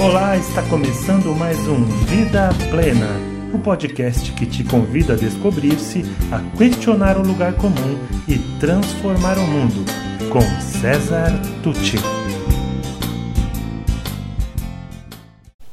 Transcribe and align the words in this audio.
Olá, 0.00 0.34
está 0.34 0.62
começando 0.62 1.36
mais 1.36 1.58
um 1.68 1.84
Vida 2.06 2.48
Plena, 2.70 3.06
o 3.52 3.58
podcast 3.58 4.32
que 4.32 4.46
te 4.46 4.64
convida 4.64 5.12
a 5.12 5.16
descobrir-se, 5.16 6.04
a 6.32 6.40
questionar 6.56 7.18
o 7.18 7.22
lugar 7.22 7.52
comum 7.56 7.98
e 8.26 8.38
transformar 8.58 9.36
o 9.36 9.46
mundo, 9.46 9.84
com 10.32 10.40
César 10.58 11.30
Tucci. 11.62 11.98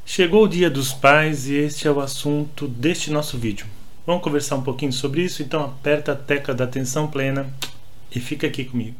Chegou 0.05 0.43
o 0.43 0.49
Dia 0.49 0.69
dos 0.69 0.91
Pais 0.91 1.47
e 1.47 1.55
este 1.55 1.87
é 1.87 1.91
o 1.91 2.01
assunto 2.01 2.67
deste 2.67 3.09
nosso 3.09 3.37
vídeo. 3.37 3.65
Vamos 4.05 4.21
conversar 4.21 4.57
um 4.57 4.61
pouquinho 4.61 4.91
sobre 4.91 5.21
isso? 5.21 5.41
Então 5.41 5.63
aperta 5.63 6.11
a 6.11 6.15
tecla 6.15 6.53
da 6.53 6.65
atenção 6.65 7.07
plena 7.07 7.47
e 8.13 8.19
fica 8.19 8.45
aqui 8.45 8.65
comigo. 8.65 8.97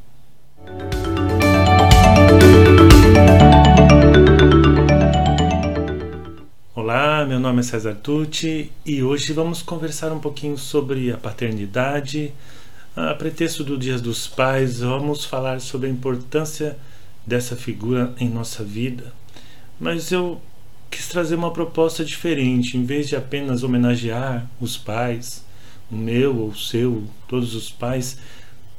Olá, 6.89 7.25
meu 7.25 7.37
nome 7.37 7.59
é 7.59 7.63
César 7.63 7.95
Tucci 7.95 8.71
e 8.85 9.03
hoje 9.03 9.33
vamos 9.33 9.61
conversar 9.61 10.09
um 10.13 10.21
pouquinho 10.21 10.57
sobre 10.57 11.11
a 11.11 11.17
paternidade. 11.17 12.31
A 12.95 13.13
pretexto 13.13 13.61
do 13.61 13.77
Dia 13.77 13.99
dos 13.99 14.25
Pais, 14.25 14.79
vamos 14.79 15.25
falar 15.25 15.59
sobre 15.59 15.89
a 15.89 15.91
importância 15.91 16.77
dessa 17.25 17.57
figura 17.57 18.15
em 18.17 18.29
nossa 18.29 18.63
vida. 18.63 19.11
Mas 19.77 20.13
eu 20.13 20.41
quis 20.89 21.09
trazer 21.09 21.35
uma 21.35 21.51
proposta 21.51 22.05
diferente, 22.05 22.77
em 22.77 22.85
vez 22.85 23.09
de 23.09 23.17
apenas 23.17 23.63
homenagear 23.63 24.49
os 24.61 24.77
pais, 24.77 25.43
o 25.91 25.95
meu 25.95 26.37
ou 26.37 26.47
o 26.51 26.57
seu, 26.57 27.03
todos 27.27 27.53
os 27.53 27.69
pais, 27.69 28.17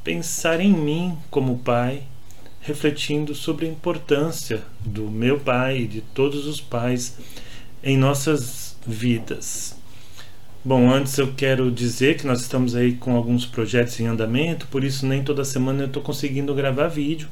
pensar 0.03 0.63
em 0.63 0.73
mim 0.73 1.15
como 1.31 1.59
pai, 1.59 2.05
refletindo 2.63 3.35
sobre 3.35 3.67
a 3.67 3.71
importância 3.71 4.63
do 4.81 5.11
meu 5.11 5.39
pai 5.39 5.81
e 5.81 5.87
de 5.87 6.01
todos 6.01 6.47
os 6.47 6.59
pais 6.59 7.15
em 7.83 7.97
nossas 7.97 8.77
vidas. 8.87 9.77
Bom, 10.65 10.91
antes 10.91 11.17
eu 11.17 11.33
quero 11.35 11.71
dizer 11.71 12.17
que 12.17 12.27
nós 12.27 12.41
estamos 12.41 12.75
aí 12.75 12.95
com 12.95 13.17
alguns 13.17 13.47
projetos 13.47 13.99
em 14.01 14.07
andamento, 14.07 14.67
por 14.67 14.83
isso 14.83 15.07
nem 15.07 15.23
toda 15.23 15.45
semana 15.45 15.83
eu 15.83 15.87
estou 15.87 16.03
conseguindo 16.03 16.55
gravar 16.55 16.89
vídeo, 16.89 17.29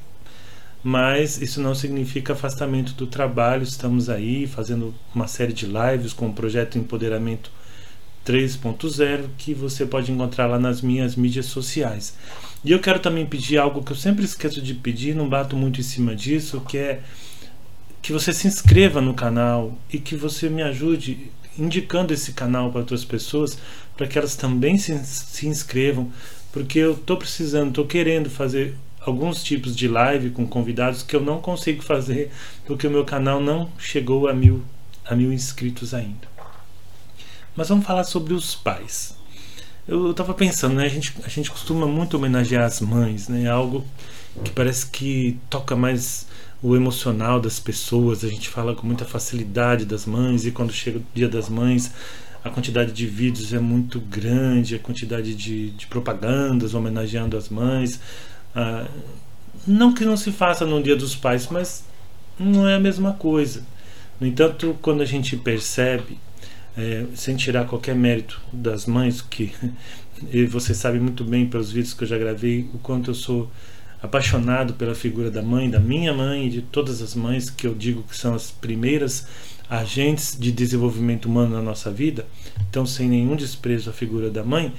mas 0.82 1.42
isso 1.42 1.60
não 1.60 1.74
significa 1.74 2.32
afastamento 2.32 2.92
do 2.92 3.06
trabalho. 3.06 3.64
Estamos 3.64 4.08
aí 4.08 4.46
fazendo 4.46 4.94
uma 5.12 5.26
série 5.26 5.52
de 5.52 5.66
lives 5.66 6.12
com 6.12 6.28
o 6.28 6.32
projeto 6.32 6.78
Empoderamento 6.78 7.50
3.0 8.24 9.24
que 9.36 9.52
você 9.52 9.84
pode 9.84 10.12
encontrar 10.12 10.46
lá 10.46 10.58
nas 10.58 10.80
minhas 10.80 11.16
mídias 11.16 11.46
sociais. 11.46 12.14
E 12.64 12.70
eu 12.70 12.78
quero 12.78 13.00
também 13.00 13.26
pedir 13.26 13.58
algo 13.58 13.82
que 13.82 13.92
eu 13.92 13.96
sempre 13.96 14.24
esqueço 14.24 14.62
de 14.62 14.74
pedir, 14.74 15.14
não 15.14 15.28
bato 15.28 15.56
muito 15.56 15.80
em 15.80 15.84
cima 15.84 16.14
disso, 16.14 16.60
que 16.60 16.78
é 16.78 17.00
que 18.06 18.12
você 18.12 18.32
se 18.32 18.46
inscreva 18.46 19.00
no 19.00 19.14
canal 19.14 19.76
e 19.92 19.98
que 19.98 20.14
você 20.14 20.48
me 20.48 20.62
ajude 20.62 21.28
indicando 21.58 22.14
esse 22.14 22.34
canal 22.34 22.70
para 22.70 22.82
outras 22.82 23.04
pessoas, 23.04 23.58
para 23.96 24.06
que 24.06 24.16
elas 24.16 24.36
também 24.36 24.78
se, 24.78 24.96
se 25.04 25.48
inscrevam, 25.48 26.12
porque 26.52 26.78
eu 26.78 26.92
estou 26.92 27.16
precisando, 27.16 27.70
estou 27.70 27.84
querendo 27.84 28.30
fazer 28.30 28.76
alguns 29.00 29.42
tipos 29.42 29.74
de 29.74 29.88
live 29.88 30.30
com 30.30 30.46
convidados 30.46 31.02
que 31.02 31.16
eu 31.16 31.20
não 31.20 31.40
consigo 31.40 31.82
fazer 31.82 32.30
porque 32.64 32.86
o 32.86 32.90
meu 32.92 33.04
canal 33.04 33.40
não 33.40 33.72
chegou 33.76 34.28
a 34.28 34.32
mil, 34.32 34.62
a 35.04 35.16
mil 35.16 35.32
inscritos 35.32 35.92
ainda. 35.92 36.28
Mas 37.56 37.70
vamos 37.70 37.84
falar 37.84 38.04
sobre 38.04 38.34
os 38.34 38.54
pais. 38.54 39.16
Eu 39.88 40.12
estava 40.12 40.32
pensando, 40.32 40.76
né? 40.76 40.84
A 40.84 40.88
gente, 40.88 41.12
a 41.24 41.28
gente 41.28 41.50
costuma 41.50 41.88
muito 41.88 42.16
homenagear 42.16 42.66
as 42.66 42.80
mães, 42.80 43.26
né? 43.26 43.50
Algo 43.50 43.84
que 44.44 44.52
parece 44.52 44.86
que 44.86 45.36
toca 45.50 45.74
mais 45.74 46.28
o 46.62 46.74
emocional 46.74 47.40
das 47.40 47.58
pessoas. 47.58 48.24
A 48.24 48.28
gente 48.28 48.48
fala 48.48 48.74
com 48.74 48.86
muita 48.86 49.04
facilidade 49.04 49.84
das 49.84 50.06
mães 50.06 50.46
e 50.46 50.50
quando 50.50 50.72
chega 50.72 50.98
o 50.98 51.02
Dia 51.14 51.28
das 51.28 51.48
Mães, 51.48 51.92
a 52.44 52.50
quantidade 52.50 52.92
de 52.92 53.06
vídeos 53.06 53.52
é 53.52 53.58
muito 53.58 54.00
grande, 54.00 54.74
a 54.74 54.78
quantidade 54.78 55.34
de, 55.34 55.70
de 55.70 55.86
propagandas 55.86 56.74
homenageando 56.74 57.36
as 57.36 57.48
mães. 57.48 58.00
Ah, 58.54 58.86
não 59.66 59.92
que 59.92 60.04
não 60.04 60.16
se 60.16 60.30
faça 60.30 60.64
no 60.64 60.82
Dia 60.82 60.96
dos 60.96 61.14
Pais, 61.14 61.48
mas 61.50 61.84
não 62.38 62.68
é 62.68 62.76
a 62.76 62.80
mesma 62.80 63.12
coisa. 63.14 63.64
No 64.20 64.26
entanto, 64.26 64.76
quando 64.80 65.02
a 65.02 65.04
gente 65.04 65.36
percebe, 65.36 66.18
é, 66.76 67.04
sem 67.14 67.36
tirar 67.36 67.66
qualquer 67.66 67.94
mérito 67.94 68.40
das 68.52 68.86
mães, 68.86 69.20
que 69.20 69.52
você 70.48 70.74
sabe 70.74 71.00
muito 71.00 71.24
bem 71.24 71.46
pelos 71.46 71.72
vídeos 71.72 71.94
que 71.94 72.04
eu 72.04 72.08
já 72.08 72.18
gravei, 72.18 72.68
o 72.72 72.78
quanto 72.78 73.10
eu 73.10 73.14
sou 73.14 73.50
apaixonado 74.02 74.74
pela 74.74 74.94
figura 74.94 75.30
da 75.30 75.42
mãe, 75.42 75.70
da 75.70 75.80
minha 75.80 76.12
mãe 76.12 76.46
e 76.46 76.50
de 76.50 76.62
todas 76.62 77.00
as 77.02 77.14
mães 77.14 77.50
que 77.50 77.66
eu 77.66 77.74
digo 77.74 78.02
que 78.02 78.16
são 78.16 78.34
as 78.34 78.50
primeiras 78.50 79.26
agentes 79.68 80.36
de 80.38 80.52
desenvolvimento 80.52 81.26
humano 81.26 81.56
na 81.56 81.62
nossa 81.62 81.90
vida, 81.90 82.26
então 82.70 82.86
sem 82.86 83.08
nenhum 83.08 83.34
desprezo 83.34 83.90
à 83.90 83.92
figura 83.92 84.30
da 84.30 84.44
mãe, 84.44 84.72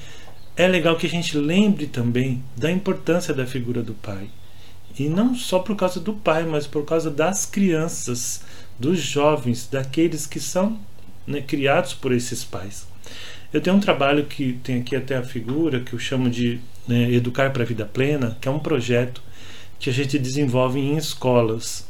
é 0.55 0.67
legal 0.67 0.95
que 0.95 1.05
a 1.05 1.09
gente 1.09 1.37
lembre 1.37 1.87
também 1.87 2.43
da 2.55 2.71
importância 2.71 3.33
da 3.33 3.45
figura 3.45 3.83
do 3.83 3.93
pai. 3.93 4.29
E 4.97 5.07
não 5.07 5.35
só 5.35 5.59
por 5.59 5.75
causa 5.75 5.99
do 5.99 6.13
pai, 6.13 6.43
mas 6.43 6.65
por 6.65 6.83
causa 6.83 7.11
das 7.11 7.45
crianças, 7.45 8.41
dos 8.79 8.99
jovens, 8.99 9.67
daqueles 9.71 10.25
que 10.25 10.39
são 10.39 10.79
né, 11.27 11.41
criados 11.41 11.93
por 11.93 12.11
esses 12.11 12.43
pais. 12.43 12.87
Eu 13.53 13.61
tenho 13.61 13.75
um 13.75 13.79
trabalho 13.79 14.25
que 14.25 14.53
tem 14.63 14.79
aqui 14.79 14.95
até 14.95 15.15
a 15.15 15.23
figura, 15.23 15.79
que 15.79 15.93
eu 15.93 15.99
chamo 15.99 16.29
de 16.29 16.59
né, 16.87 17.11
Educar 17.11 17.51
para 17.51 17.63
a 17.63 17.65
Vida 17.65 17.85
Plena, 17.85 18.37
que 18.39 18.47
é 18.47 18.51
um 18.51 18.59
projeto 18.59 19.21
que 19.79 19.89
a 19.89 19.93
gente 19.93 20.17
desenvolve 20.17 20.79
em 20.79 20.97
escolas. 20.97 21.87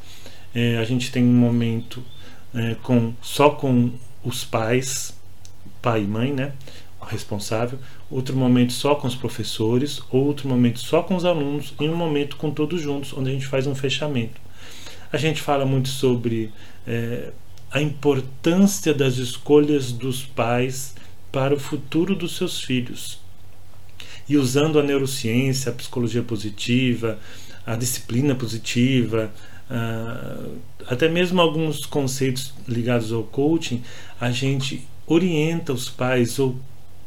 É, 0.54 0.78
a 0.78 0.84
gente 0.84 1.12
tem 1.12 1.24
um 1.24 1.34
momento 1.34 2.04
é, 2.54 2.76
com 2.82 3.14
só 3.22 3.52
com 3.52 3.92
os 4.24 4.44
pais, 4.44 5.16
pai 5.82 6.04
e 6.04 6.08
mãe, 6.08 6.34
né, 6.34 6.54
o 7.00 7.06
responsável, 7.06 7.80
outro 8.10 8.36
momento 8.36 8.74
só 8.74 8.96
com 8.96 9.08
os 9.08 9.16
professores, 9.16 10.02
outro 10.10 10.48
momento 10.48 10.80
só 10.80 11.04
com 11.04 11.16
os 11.16 11.26
alunos 11.26 11.74
e 11.80 11.88
um 11.88 11.96
momento 11.96 12.36
com 12.36 12.50
todos 12.52 12.82
juntos, 12.82 13.14
onde 13.14 13.30
a 13.30 13.34
gente 13.34 13.48
faz 13.48 13.68
um 13.68 13.76
fechamento. 13.76 14.42
A 15.12 15.18
gente 15.18 15.42
fala 15.42 15.66
muito 15.66 15.88
sobre 15.88 16.52
é, 16.86 17.32
a 17.72 17.82
importância 17.82 18.94
das 18.94 19.18
escolhas 19.18 19.92
dos 19.92 20.24
pais 20.24 20.96
para 21.32 21.54
o 21.54 21.60
futuro 21.60 22.16
dos 22.16 22.36
seus 22.36 22.62
filhos 22.62 23.20
e 24.28 24.38
usando 24.38 24.80
a 24.80 24.84
neurociência, 24.84 25.72
a 25.72 25.76
psicologia 25.76 26.22
positiva, 26.22 27.20
a 27.66 27.76
disciplina 27.76 28.36
positiva, 28.36 29.32
uh, 29.70 30.58
até 30.88 31.10
mesmo 31.10 31.42
alguns 31.42 31.86
conceitos 31.86 32.54
ligados 32.68 33.12
ao 33.12 33.24
coaching, 33.24 33.84
a 34.20 34.32
gente 34.32 34.88
orienta 35.06 35.74
os 35.74 35.90
pais 35.90 36.40
ou 36.40 36.58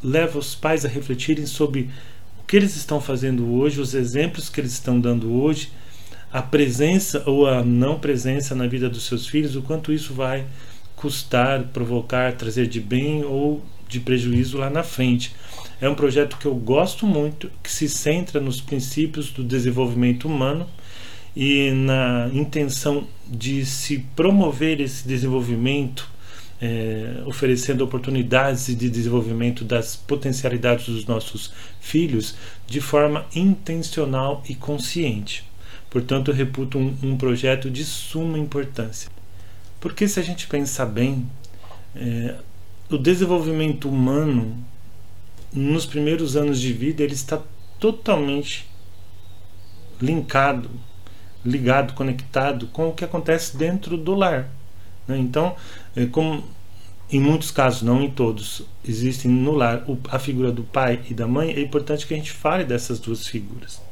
leva 0.03 0.38
os 0.38 0.54
pais 0.54 0.84
a 0.84 0.88
refletirem 0.88 1.47
sobre 1.47 1.91
o 2.38 2.47
que 2.47 2.56
eles 2.56 2.76
estão 2.76 3.00
fazendo 3.00 3.53
hoje, 3.53 3.80
os 3.80 3.94
exemplos 3.94 4.48
que 4.48 4.60
eles 4.60 4.72
estão 4.72 4.98
dando 4.98 5.32
hoje, 5.32 5.70
a 6.32 6.41
presença 6.41 7.22
ou 7.26 7.47
a 7.47 7.62
não 7.62 7.98
presença 7.98 8.54
na 8.54 8.66
vida 8.66 8.88
dos 8.88 9.04
seus 9.04 9.26
filhos, 9.26 9.56
o 9.56 9.62
quanto 9.62 9.92
isso 9.92 10.14
vai 10.14 10.47
custar, 10.97 11.64
provocar, 11.64 12.34
trazer 12.34 12.66
de 12.66 12.80
bem 12.80 13.25
ou 13.25 13.64
de 13.88 13.98
prejuízo 14.00 14.59
lá 14.59 14.70
na 14.70 14.82
frente. 14.82 15.34
É 15.80 15.88
um 15.88 15.94
projeto 15.94 16.36
que 16.36 16.46
eu 16.46 16.54
gosto 16.54 17.06
muito, 17.06 17.50
que 17.62 17.72
se 17.72 17.88
centra 17.88 18.38
nos 18.38 18.60
princípios 18.60 19.30
do 19.30 19.42
desenvolvimento 19.42 20.28
humano 20.28 20.66
e 21.34 21.70
na 21.70 22.28
intenção 22.34 23.06
de 23.26 23.64
se 23.64 24.00
promover 24.14 24.80
esse 24.80 25.08
desenvolvimento, 25.08 26.06
é, 26.60 27.22
oferecendo 27.24 27.82
oportunidades 27.82 28.66
de 28.66 28.91
desenvolvimento 28.91 29.64
das 29.64 29.96
potencialidades 29.96 30.86
dos 30.86 31.06
nossos 31.06 31.50
filhos 31.80 32.34
de 32.66 32.80
forma 32.80 33.24
intencional 33.34 34.42
e 34.47 34.54
consciente. 34.54 35.48
Portanto, 35.88 36.30
reputo 36.30 36.78
um, 36.78 36.94
um 37.02 37.16
projeto 37.16 37.70
de 37.70 37.84
suma 37.84 38.38
importância. 38.38 39.10
Porque, 39.80 40.06
se 40.06 40.20
a 40.20 40.22
gente 40.22 40.47
pensar 40.47 40.84
bem, 40.84 41.26
é, 41.97 42.34
o 42.91 42.98
desenvolvimento 42.98 43.88
humano 43.88 44.62
nos 45.52 45.86
primeiros 45.86 46.36
anos 46.36 46.60
de 46.60 46.72
vida 46.72 47.02
ele 47.02 47.14
está 47.14 47.41
totalmente 47.78 48.68
linkado, 50.00 50.70
ligado, 51.44 51.94
conectado 51.94 52.66
com 52.68 52.88
o 52.88 52.92
que 52.92 53.04
acontece 53.04 53.56
dentro 53.56 53.97
do 53.97 54.14
lar. 54.14 54.48
Né? 55.06 55.18
Então, 55.18 55.56
é 55.97 56.06
como 56.06 56.44
em 57.12 57.18
muitos 57.18 57.50
casos, 57.50 57.82
não 57.82 58.00
em 58.00 58.10
todos, 58.10 58.62
existem 58.86 59.30
no 59.30 59.52
lar 59.52 59.84
a 60.10 60.18
figura 60.18 60.52
do 60.52 60.62
pai 60.62 61.00
e 61.10 61.14
da 61.14 61.26
mãe, 61.26 61.50
é 61.50 61.60
importante 61.60 62.06
que 62.06 62.14
a 62.14 62.16
gente 62.16 62.30
fale 62.30 62.64
dessas 62.64 63.00
duas 63.00 63.26
figuras. 63.26 63.82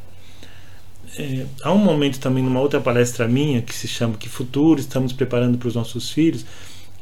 É, 1.17 1.47
há 1.63 1.73
um 1.73 1.79
momento 1.79 2.21
também 2.21 2.45
numa 2.45 2.61
outra 2.61 2.81
palestra 2.81 3.27
minha 3.27 3.61
que 3.61 3.75
se 3.75 3.89
chama 3.89 4.17
Que 4.17 4.29
Futuro 4.29 4.79
Estamos 4.79 5.13
Preparando 5.13 5.59
para 5.59 5.67
os 5.67 5.75
Nossos 5.75 6.11
Filhos, 6.11 6.47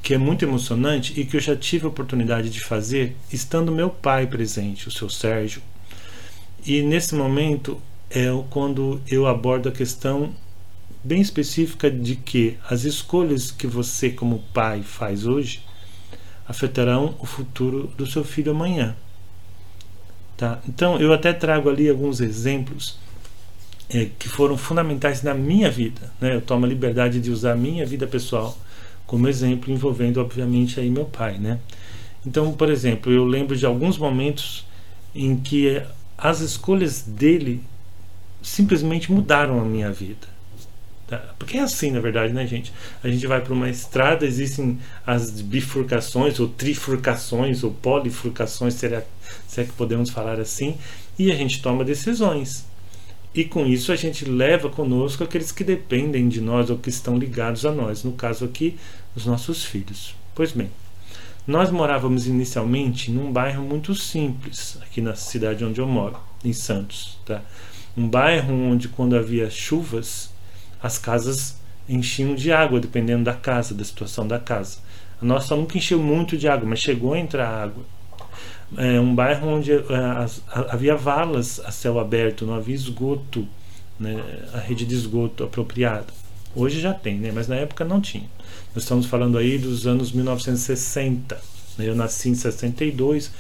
que 0.06 0.14
é 0.14 0.18
muito 0.18 0.44
emocionante 0.44 1.20
e 1.20 1.24
que 1.24 1.36
eu 1.36 1.40
já 1.40 1.56
tive 1.56 1.84
a 1.84 1.88
oportunidade 1.88 2.48
de 2.48 2.60
fazer 2.60 3.16
estando 3.32 3.72
meu 3.72 3.90
pai 3.90 4.24
presente, 4.24 4.86
o 4.86 4.90
seu 4.92 5.10
Sérgio. 5.10 5.60
E 6.64 6.80
nesse 6.80 7.12
momento 7.12 7.82
é 8.08 8.26
quando 8.48 9.00
eu 9.08 9.26
abordo 9.26 9.68
a 9.68 9.72
questão 9.72 10.32
bem 11.02 11.20
específica 11.20 11.90
de 11.90 12.14
que 12.14 12.56
as 12.70 12.84
escolhas 12.84 13.50
que 13.50 13.66
você, 13.66 14.08
como 14.08 14.44
pai, 14.54 14.80
faz 14.84 15.26
hoje 15.26 15.60
afetarão 16.46 17.16
o 17.18 17.26
futuro 17.26 17.92
do 17.98 18.06
seu 18.06 18.22
filho 18.22 18.52
amanhã. 18.52 18.94
Tá? 20.36 20.60
Então, 20.68 21.00
eu 21.00 21.12
até 21.12 21.32
trago 21.32 21.68
ali 21.68 21.90
alguns 21.90 22.20
exemplos 22.20 22.96
é, 23.90 24.08
que 24.16 24.28
foram 24.28 24.56
fundamentais 24.56 25.24
na 25.24 25.34
minha 25.34 25.68
vida. 25.68 26.12
Né? 26.20 26.36
Eu 26.36 26.40
tomo 26.40 26.64
a 26.64 26.68
liberdade 26.68 27.20
de 27.20 27.28
usar 27.28 27.54
a 27.54 27.56
minha 27.56 27.84
vida 27.84 28.06
pessoal 28.06 28.56
como 29.06 29.28
exemplo, 29.28 29.72
envolvendo, 29.72 30.20
obviamente, 30.20 30.80
aí 30.80 30.90
meu 30.90 31.04
pai. 31.04 31.38
Né? 31.38 31.58
Então, 32.26 32.52
por 32.52 32.70
exemplo, 32.70 33.12
eu 33.12 33.24
lembro 33.24 33.56
de 33.56 33.64
alguns 33.64 33.96
momentos 33.96 34.66
em 35.14 35.36
que 35.36 35.82
as 36.18 36.40
escolhas 36.40 37.02
dele 37.02 37.62
simplesmente 38.42 39.10
mudaram 39.10 39.60
a 39.60 39.64
minha 39.64 39.90
vida. 39.92 40.36
Tá? 41.06 41.18
Porque 41.38 41.56
é 41.56 41.60
assim, 41.60 41.92
na 41.92 42.00
verdade, 42.00 42.32
né, 42.32 42.46
gente? 42.46 42.72
A 43.02 43.08
gente 43.08 43.26
vai 43.26 43.40
para 43.40 43.52
uma 43.52 43.68
estrada, 43.68 44.26
existem 44.26 44.78
as 45.06 45.40
bifurcações, 45.40 46.40
ou 46.40 46.48
trifurcações, 46.48 47.62
ou 47.62 47.70
polifurcações, 47.70 48.74
se 48.74 48.86
é, 48.86 49.06
se 49.46 49.60
é 49.60 49.64
que 49.64 49.72
podemos 49.72 50.10
falar 50.10 50.40
assim, 50.40 50.76
e 51.18 51.30
a 51.30 51.34
gente 51.34 51.62
toma 51.62 51.84
decisões. 51.84 52.66
E 53.34 53.44
com 53.44 53.66
isso 53.66 53.92
a 53.92 53.96
gente 53.96 54.24
leva 54.24 54.70
conosco 54.70 55.22
aqueles 55.22 55.52
que 55.52 55.62
dependem 55.62 56.28
de 56.28 56.40
nós 56.40 56.70
ou 56.70 56.78
que 56.78 56.88
estão 56.88 57.18
ligados 57.18 57.66
a 57.66 57.72
nós, 57.72 58.02
no 58.02 58.12
caso 58.12 58.44
aqui, 58.44 58.78
os 59.14 59.26
nossos 59.26 59.64
filhos. 59.64 60.14
Pois 60.34 60.52
bem, 60.52 60.70
nós 61.46 61.70
morávamos 61.70 62.26
inicialmente 62.26 63.10
num 63.10 63.30
bairro 63.30 63.62
muito 63.62 63.94
simples, 63.94 64.78
aqui 64.82 65.00
na 65.00 65.14
cidade 65.14 65.64
onde 65.64 65.80
eu 65.80 65.86
moro, 65.86 66.18
em 66.44 66.52
Santos. 66.52 67.18
Tá? 67.24 67.40
Um 67.96 68.08
bairro 68.08 68.52
onde, 68.52 68.88
quando 68.88 69.14
havia 69.14 69.48
chuvas, 69.48 70.30
as 70.82 70.98
casas 70.98 71.56
enchiam 71.88 72.34
de 72.34 72.52
água, 72.52 72.80
dependendo 72.80 73.24
da 73.24 73.32
casa, 73.32 73.74
da 73.74 73.84
situação 73.84 74.26
da 74.26 74.38
casa. 74.38 74.78
A 75.20 75.24
nossa 75.24 75.54
nunca 75.54 75.78
encheu 75.78 76.02
muito 76.02 76.36
de 76.36 76.48
água, 76.48 76.68
mas 76.68 76.80
chegou 76.80 77.14
a 77.14 77.18
entrar 77.18 77.48
água. 77.48 77.84
É 78.76 79.00
um 79.00 79.14
bairro 79.14 79.48
onde 79.48 79.72
é, 79.72 79.78
as, 80.18 80.42
havia 80.48 80.96
valas 80.96 81.60
a 81.60 81.70
céu 81.70 81.98
aberto, 81.98 82.44
não 82.44 82.54
havia 82.54 82.74
esgoto, 82.74 83.46
né, 83.98 84.22
a 84.52 84.58
rede 84.58 84.84
de 84.84 84.94
esgoto 84.94 85.44
apropriada. 85.44 86.06
Hoje 86.54 86.80
já 86.80 86.92
tem, 86.92 87.18
né, 87.18 87.30
mas 87.32 87.48
na 87.48 87.56
época 87.56 87.84
não 87.84 88.00
tinha. 88.00 88.28
Nós 88.74 88.84
estamos 88.84 89.06
falando 89.06 89.38
aí 89.38 89.58
dos 89.58 89.86
anos 89.86 90.12
1960. 90.12 91.40
Né, 91.78 91.88
eu 91.88 91.94
nasci 91.94 92.28
em 92.28 92.34
62, 92.34 93.30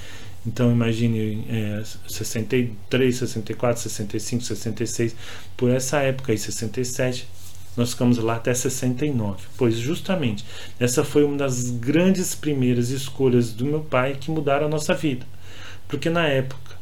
então 0.46 0.70
imagine 0.70 1.44
é, 1.48 1.82
63, 2.06 3.16
64, 3.16 3.82
65, 3.82 4.44
66, 4.44 5.16
por 5.56 5.70
essa 5.70 5.98
época 5.98 6.32
aí, 6.32 6.38
67, 6.38 7.26
nós 7.76 7.90
ficamos 7.90 8.18
lá 8.18 8.36
até 8.36 8.54
69. 8.54 9.44
Pois 9.56 9.76
justamente 9.76 10.44
essa 10.80 11.04
foi 11.04 11.24
uma 11.24 11.36
das 11.36 11.70
grandes 11.70 12.34
primeiras 12.34 12.90
escolhas 12.90 13.52
do 13.52 13.64
meu 13.64 13.80
pai 13.80 14.16
que 14.18 14.30
mudaram 14.30 14.66
a 14.66 14.70
nossa 14.70 14.94
vida. 14.94 15.26
Porque 15.86 16.08
na 16.08 16.26
época, 16.26 16.76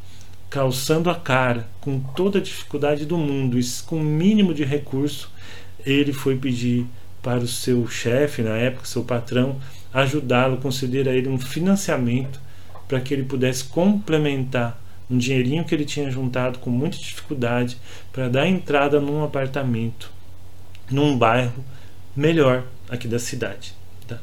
calçando 0.49 1.11
a 1.11 1.15
cara, 1.15 1.69
com 1.81 1.99
toda 1.99 2.39
a 2.39 2.43
dificuldade 2.43 3.05
do 3.05 3.19
mundo 3.19 3.59
e 3.59 3.65
com 3.87 3.97
o 3.97 4.05
mínimo 4.05 4.55
de 4.55 4.65
recurso, 4.65 5.31
ele 5.85 6.13
foi 6.13 6.37
pedir 6.37 6.87
para 7.23 7.41
o 7.41 7.49
seu 7.49 7.89
chefe, 7.89 8.43
na 8.43 8.57
época, 8.57 8.87
seu 8.87 9.03
patrão, 9.03 9.59
ajudá-lo, 9.93 10.59
conceder 10.59 11.09
a 11.09 11.13
ele 11.13 11.29
um 11.29 11.39
financiamento 11.39 12.41
para 12.87 13.01
que 13.01 13.13
ele 13.13 13.25
pudesse 13.25 13.65
complementar 13.65 14.81
um 15.11 15.19
dinheirinho 15.19 15.65
que 15.65 15.75
ele 15.75 15.85
tinha 15.85 16.11
juntado 16.11 16.59
com 16.59 16.71
muita 16.71 16.97
dificuldade 16.97 17.77
para 18.13 18.29
dar 18.29 18.47
entrada 18.47 19.01
num 19.01 19.25
apartamento 19.25 20.14
num 20.91 21.17
bairro 21.17 21.65
melhor 22.17 22.65
aqui 22.89 23.09
da 23.09 23.19
cidade. 23.19 23.75
Tá? 24.07 24.19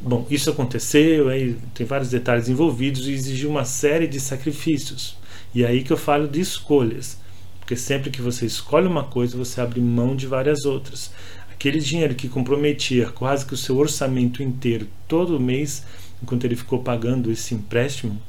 Bom, 0.00 0.26
isso 0.30 0.50
aconteceu, 0.50 1.28
aí 1.28 1.56
tem 1.74 1.86
vários 1.86 2.10
detalhes 2.10 2.48
envolvidos 2.48 3.06
e 3.06 3.12
exigiu 3.12 3.50
uma 3.50 3.64
série 3.64 4.06
de 4.06 4.20
sacrifícios. 4.20 5.16
E 5.54 5.64
aí 5.64 5.82
que 5.82 5.92
eu 5.92 5.96
falo 5.96 6.28
de 6.28 6.40
escolhas, 6.40 7.18
porque 7.60 7.76
sempre 7.76 8.10
que 8.10 8.20
você 8.20 8.44
escolhe 8.44 8.86
uma 8.86 9.04
coisa, 9.04 9.36
você 9.36 9.60
abre 9.60 9.80
mão 9.80 10.14
de 10.14 10.26
várias 10.26 10.64
outras. 10.64 11.10
Aquele 11.50 11.78
dinheiro 11.78 12.14
que 12.14 12.28
comprometia 12.28 13.08
quase 13.08 13.46
que 13.46 13.54
o 13.54 13.56
seu 13.56 13.78
orçamento 13.78 14.42
inteiro 14.42 14.86
todo 15.08 15.40
mês, 15.40 15.84
enquanto 16.22 16.44
ele 16.44 16.56
ficou 16.56 16.80
pagando 16.80 17.30
esse 17.30 17.54
empréstimo, 17.54 18.20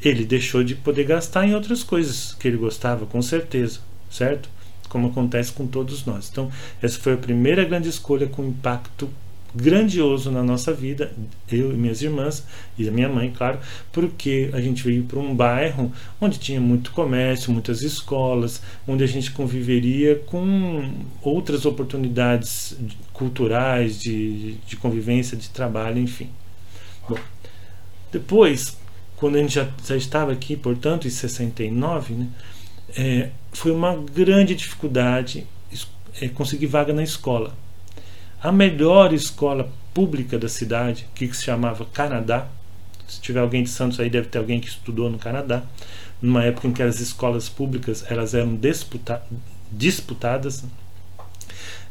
ele 0.00 0.24
deixou 0.24 0.64
de 0.64 0.74
poder 0.74 1.04
gastar 1.04 1.46
em 1.46 1.54
outras 1.54 1.82
coisas 1.82 2.34
que 2.34 2.48
ele 2.48 2.56
gostava, 2.56 3.04
com 3.06 3.20
certeza, 3.20 3.80
certo? 4.10 4.48
Como 4.92 5.08
acontece 5.08 5.50
com 5.52 5.66
todos 5.66 6.04
nós. 6.04 6.28
Então, 6.30 6.52
essa 6.82 7.00
foi 7.00 7.14
a 7.14 7.16
primeira 7.16 7.64
grande 7.64 7.88
escolha 7.88 8.26
com 8.26 8.44
impacto 8.44 9.08
grandioso 9.54 10.30
na 10.30 10.42
nossa 10.42 10.70
vida, 10.70 11.12
eu 11.50 11.72
e 11.72 11.76
minhas 11.76 12.02
irmãs 12.02 12.44
e 12.76 12.86
a 12.86 12.92
minha 12.92 13.08
mãe, 13.08 13.32
claro, 13.34 13.58
porque 13.90 14.50
a 14.52 14.60
gente 14.60 14.82
veio 14.82 15.04
para 15.04 15.18
um 15.18 15.34
bairro 15.34 15.90
onde 16.20 16.38
tinha 16.38 16.60
muito 16.60 16.90
comércio, 16.92 17.50
muitas 17.50 17.80
escolas, 17.80 18.60
onde 18.86 19.02
a 19.02 19.06
gente 19.06 19.30
conviveria 19.30 20.16
com 20.26 20.92
outras 21.22 21.64
oportunidades 21.64 22.76
culturais, 23.14 23.98
de, 23.98 24.56
de 24.66 24.76
convivência, 24.76 25.38
de 25.38 25.48
trabalho, 25.48 25.98
enfim. 25.98 26.28
Bom, 27.08 27.18
depois, 28.10 28.76
quando 29.16 29.36
a 29.36 29.38
gente 29.38 29.54
já, 29.54 29.66
já 29.86 29.96
estava 29.96 30.32
aqui, 30.32 30.54
portanto, 30.54 31.06
em 31.06 31.10
69, 31.10 32.12
né, 32.12 32.28
é, 32.96 33.30
foi 33.52 33.72
uma 33.72 33.96
grande 33.96 34.54
dificuldade 34.54 35.46
é, 36.20 36.28
conseguir 36.28 36.66
vaga 36.66 36.92
na 36.92 37.02
escola 37.02 37.54
a 38.42 38.50
melhor 38.50 39.12
escola 39.12 39.70
pública 39.94 40.36
da 40.36 40.48
cidade, 40.48 41.06
que 41.14 41.32
se 41.32 41.44
chamava 41.44 41.84
Canadá. 41.84 42.48
Se 43.06 43.20
tiver 43.20 43.38
alguém 43.38 43.62
de 43.62 43.70
Santos 43.70 44.00
aí, 44.00 44.10
deve 44.10 44.26
ter 44.26 44.38
alguém 44.38 44.60
que 44.60 44.66
estudou 44.66 45.08
no 45.08 45.16
Canadá. 45.16 45.62
Numa 46.20 46.42
época 46.42 46.66
em 46.66 46.72
que 46.72 46.82
as 46.82 46.98
escolas 46.98 47.48
públicas 47.48 48.04
elas 48.10 48.34
eram 48.34 48.56
disputa 48.56 49.22
disputadas, 49.70 50.64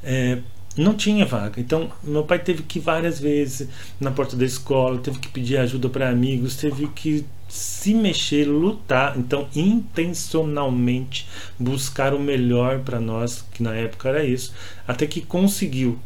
é, 0.04 0.40
não 0.78 0.94
tinha 0.94 1.26
vaga. 1.26 1.60
Então, 1.60 1.90
meu 2.04 2.24
pai 2.24 2.38
teve 2.38 2.64
que 2.64 2.80
ir 2.80 2.82
várias 2.82 3.20
vezes 3.20 3.68
na 4.00 4.12
porta 4.12 4.36
da 4.36 4.46
escola, 4.46 5.00
teve 5.00 5.20
que 5.20 5.30
pedir 5.30 5.58
ajuda 5.58 5.90
para 5.90 6.10
amigos, 6.10 6.58
teve 6.58 6.88
que 6.90 7.26
se 7.52 7.94
mexer, 7.94 8.46
lutar, 8.46 9.18
então 9.18 9.46
intencionalmente 9.54 11.28
buscar 11.60 12.14
o 12.14 12.20
melhor 12.20 12.80
para 12.80 12.98
nós, 12.98 13.44
que 13.52 13.62
na 13.62 13.76
época 13.76 14.08
era 14.08 14.24
isso, 14.24 14.54
até 14.88 15.06
que 15.06 15.20
conseguiu 15.20 16.00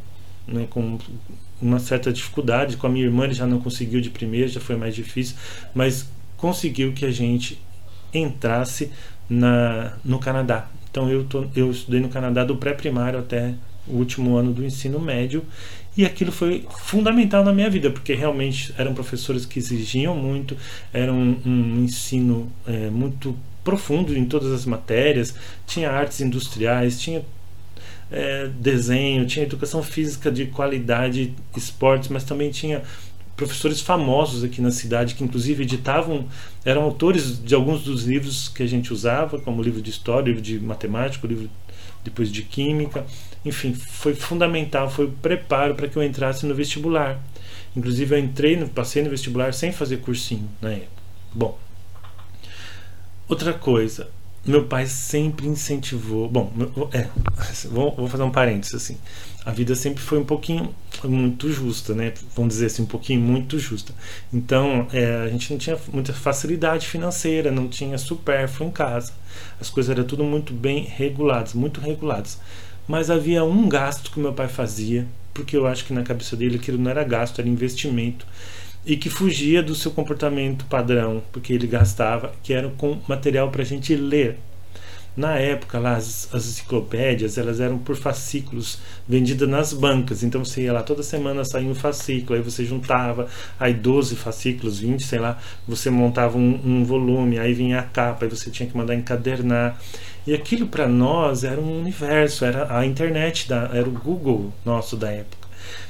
né, 0.47 0.65
com 0.67 0.97
uma 1.61 1.77
certa 1.77 2.11
dificuldade. 2.11 2.77
Com 2.77 2.87
a 2.87 2.89
minha 2.89 3.05
irmã 3.05 3.25
ele 3.25 3.35
já 3.35 3.45
não 3.45 3.59
conseguiu 3.59 4.01
de 4.01 4.09
primeira, 4.09 4.47
já 4.47 4.59
foi 4.59 4.75
mais 4.75 4.95
difícil, 4.95 5.35
mas 5.71 6.09
conseguiu 6.35 6.93
que 6.93 7.05
a 7.05 7.11
gente 7.11 7.61
entrasse 8.11 8.91
na, 9.29 9.93
no 10.03 10.17
Canadá. 10.17 10.67
Então 10.89 11.07
eu, 11.11 11.25
tô, 11.25 11.45
eu 11.55 11.69
estudei 11.69 11.99
no 11.99 12.09
Canadá 12.09 12.43
do 12.43 12.57
pré-primário 12.57 13.19
até 13.19 13.53
o 13.87 13.97
último 13.97 14.35
ano 14.35 14.51
do 14.51 14.65
ensino 14.65 14.99
médio 14.99 15.45
e 15.97 16.05
aquilo 16.05 16.31
foi 16.31 16.65
fundamental 16.81 17.43
na 17.43 17.53
minha 17.53 17.69
vida 17.69 17.89
porque 17.89 18.13
realmente 18.13 18.73
eram 18.77 18.93
professores 18.93 19.45
que 19.45 19.59
exigiam 19.59 20.15
muito, 20.15 20.57
era 20.91 21.11
um, 21.13 21.37
um 21.45 21.83
ensino 21.83 22.51
é, 22.67 22.89
muito 22.89 23.35
profundo 23.63 24.15
em 24.15 24.25
todas 24.25 24.51
as 24.51 24.65
matérias, 24.65 25.33
tinha 25.65 25.89
artes 25.89 26.21
industriais, 26.21 26.99
tinha 26.99 27.23
é, 28.11 28.47
desenho, 28.59 29.25
tinha 29.25 29.45
educação 29.45 29.81
física 29.81 30.31
de 30.31 30.45
qualidade, 30.45 31.33
esportes, 31.55 32.09
mas 32.09 32.23
também 32.23 32.51
tinha 32.51 32.83
professores 33.35 33.81
famosos 33.81 34.43
aqui 34.43 34.61
na 34.61 34.71
cidade 34.71 35.15
que 35.15 35.23
inclusive 35.23 35.63
editavam, 35.63 36.25
eram 36.63 36.83
autores 36.83 37.43
de 37.43 37.53
alguns 37.53 37.83
dos 37.83 38.03
livros 38.03 38.47
que 38.47 38.63
a 38.63 38.67
gente 38.67 38.93
usava, 38.93 39.39
como 39.39 39.61
livro 39.61 39.81
de 39.81 39.89
história, 39.89 40.27
livro 40.27 40.41
de 40.41 40.59
matemática, 40.59 41.27
livro 41.27 41.49
depois 42.03 42.31
de 42.31 42.43
química, 42.43 43.05
enfim, 43.45 43.73
foi 43.73 44.15
fundamental, 44.15 44.89
foi 44.89 45.05
o 45.05 45.11
preparo 45.11 45.75
para 45.75 45.87
que 45.87 45.95
eu 45.95 46.03
entrasse 46.03 46.45
no 46.45 46.55
vestibular. 46.55 47.21
Inclusive 47.75 48.15
eu 48.15 48.19
entrei, 48.19 48.57
passei 48.65 49.03
no 49.03 49.09
vestibular 49.09 49.53
sem 49.53 49.71
fazer 49.71 49.97
cursinho 49.97 50.49
na 50.61 50.71
época. 50.71 50.89
Bom, 51.33 51.59
outra 53.27 53.53
coisa, 53.53 54.09
meu 54.45 54.65
pai 54.65 54.87
sempre 54.87 55.47
incentivou. 55.47 56.29
Bom, 56.29 56.51
é, 56.93 57.07
vou, 57.69 57.95
vou 57.95 58.07
fazer 58.07 58.23
um 58.23 58.31
parênteses 58.31 58.75
assim. 58.75 58.97
A 59.45 59.51
vida 59.51 59.75
sempre 59.75 60.01
foi 60.01 60.17
um 60.17 60.25
pouquinho 60.25 60.73
muito 61.03 61.51
justa, 61.51 61.93
né? 61.93 62.13
Vamos 62.35 62.55
dizer 62.55 62.67
assim, 62.67 62.81
um 62.81 62.87
pouquinho 62.87 63.21
muito 63.21 63.59
justa. 63.59 63.93
Então, 64.33 64.87
é, 64.91 65.23
a 65.23 65.27
gente 65.29 65.51
não 65.51 65.59
tinha 65.59 65.77
muita 65.93 66.13
facilidade 66.13 66.87
financeira, 66.87 67.51
não 67.51 67.67
tinha 67.67 67.97
supérfluo 67.97 68.69
em 68.69 68.71
casa. 68.71 69.13
As 69.59 69.69
coisas 69.69 69.91
eram 69.91 70.03
tudo 70.03 70.23
muito 70.23 70.53
bem 70.53 70.83
reguladas, 70.85 71.53
muito 71.53 71.79
reguladas. 71.79 72.39
Mas 72.87 73.09
havia 73.09 73.43
um 73.43 73.67
gasto 73.67 74.11
que 74.11 74.19
meu 74.19 74.33
pai 74.33 74.47
fazia, 74.47 75.07
porque 75.33 75.57
eu 75.57 75.65
acho 75.65 75.85
que 75.85 75.93
na 75.93 76.03
cabeça 76.03 76.35
dele 76.35 76.57
aquilo 76.57 76.77
não 76.77 76.91
era 76.91 77.03
gasto, 77.03 77.39
era 77.39 77.49
investimento 77.49 78.25
e 78.85 78.95
que 78.95 79.09
fugia 79.09 79.63
do 79.63 79.73
seu 79.73 79.91
comportamento 79.91 80.65
padrão, 80.65 81.21
porque 81.31 81.51
ele 81.51 81.65
gastava, 81.65 82.33
que 82.43 82.53
era 82.53 82.69
com 82.77 82.99
material 83.07 83.49
para 83.49 83.63
a 83.63 83.65
gente 83.65 83.95
ler. 83.95 84.37
Na 85.15 85.37
época 85.37 85.79
lá 85.79 85.95
as, 85.95 86.27
as 86.33 86.45
enciclopédias 86.45 87.37
elas 87.37 87.59
eram 87.59 87.77
por 87.77 87.95
fascículos 87.95 88.79
vendidas 89.07 89.47
nas 89.47 89.73
bancas. 89.73 90.23
Então 90.23 90.43
você 90.43 90.63
ia 90.63 90.73
lá 90.73 90.83
toda 90.83 91.03
semana 91.03 91.45
saía 91.45 91.69
um 91.69 91.75
fascículo, 91.75 92.37
aí 92.37 92.43
você 92.43 92.65
juntava 92.65 93.27
aí 93.59 93.73
12 93.73 94.15
fascículos, 94.15 94.79
20, 94.79 95.03
sei 95.03 95.19
lá, 95.19 95.39
você 95.67 95.89
montava 95.89 96.37
um, 96.37 96.59
um 96.65 96.83
volume, 96.83 97.39
aí 97.39 97.53
vinha 97.53 97.79
a 97.79 97.83
capa, 97.83 98.25
aí 98.25 98.29
você 98.29 98.49
tinha 98.49 98.67
que 98.67 98.75
mandar 98.75 98.95
encadernar. 98.95 99.79
E 100.27 100.33
aquilo 100.33 100.67
para 100.67 100.87
nós 100.87 101.43
era 101.43 101.61
um 101.61 101.79
universo, 101.79 102.45
era 102.45 102.77
a 102.77 102.85
internet, 102.85 103.47
da, 103.47 103.69
era 103.73 103.87
o 103.87 103.91
Google 103.91 104.51
nosso 104.65 104.97
da 104.97 105.11
época. 105.11 105.44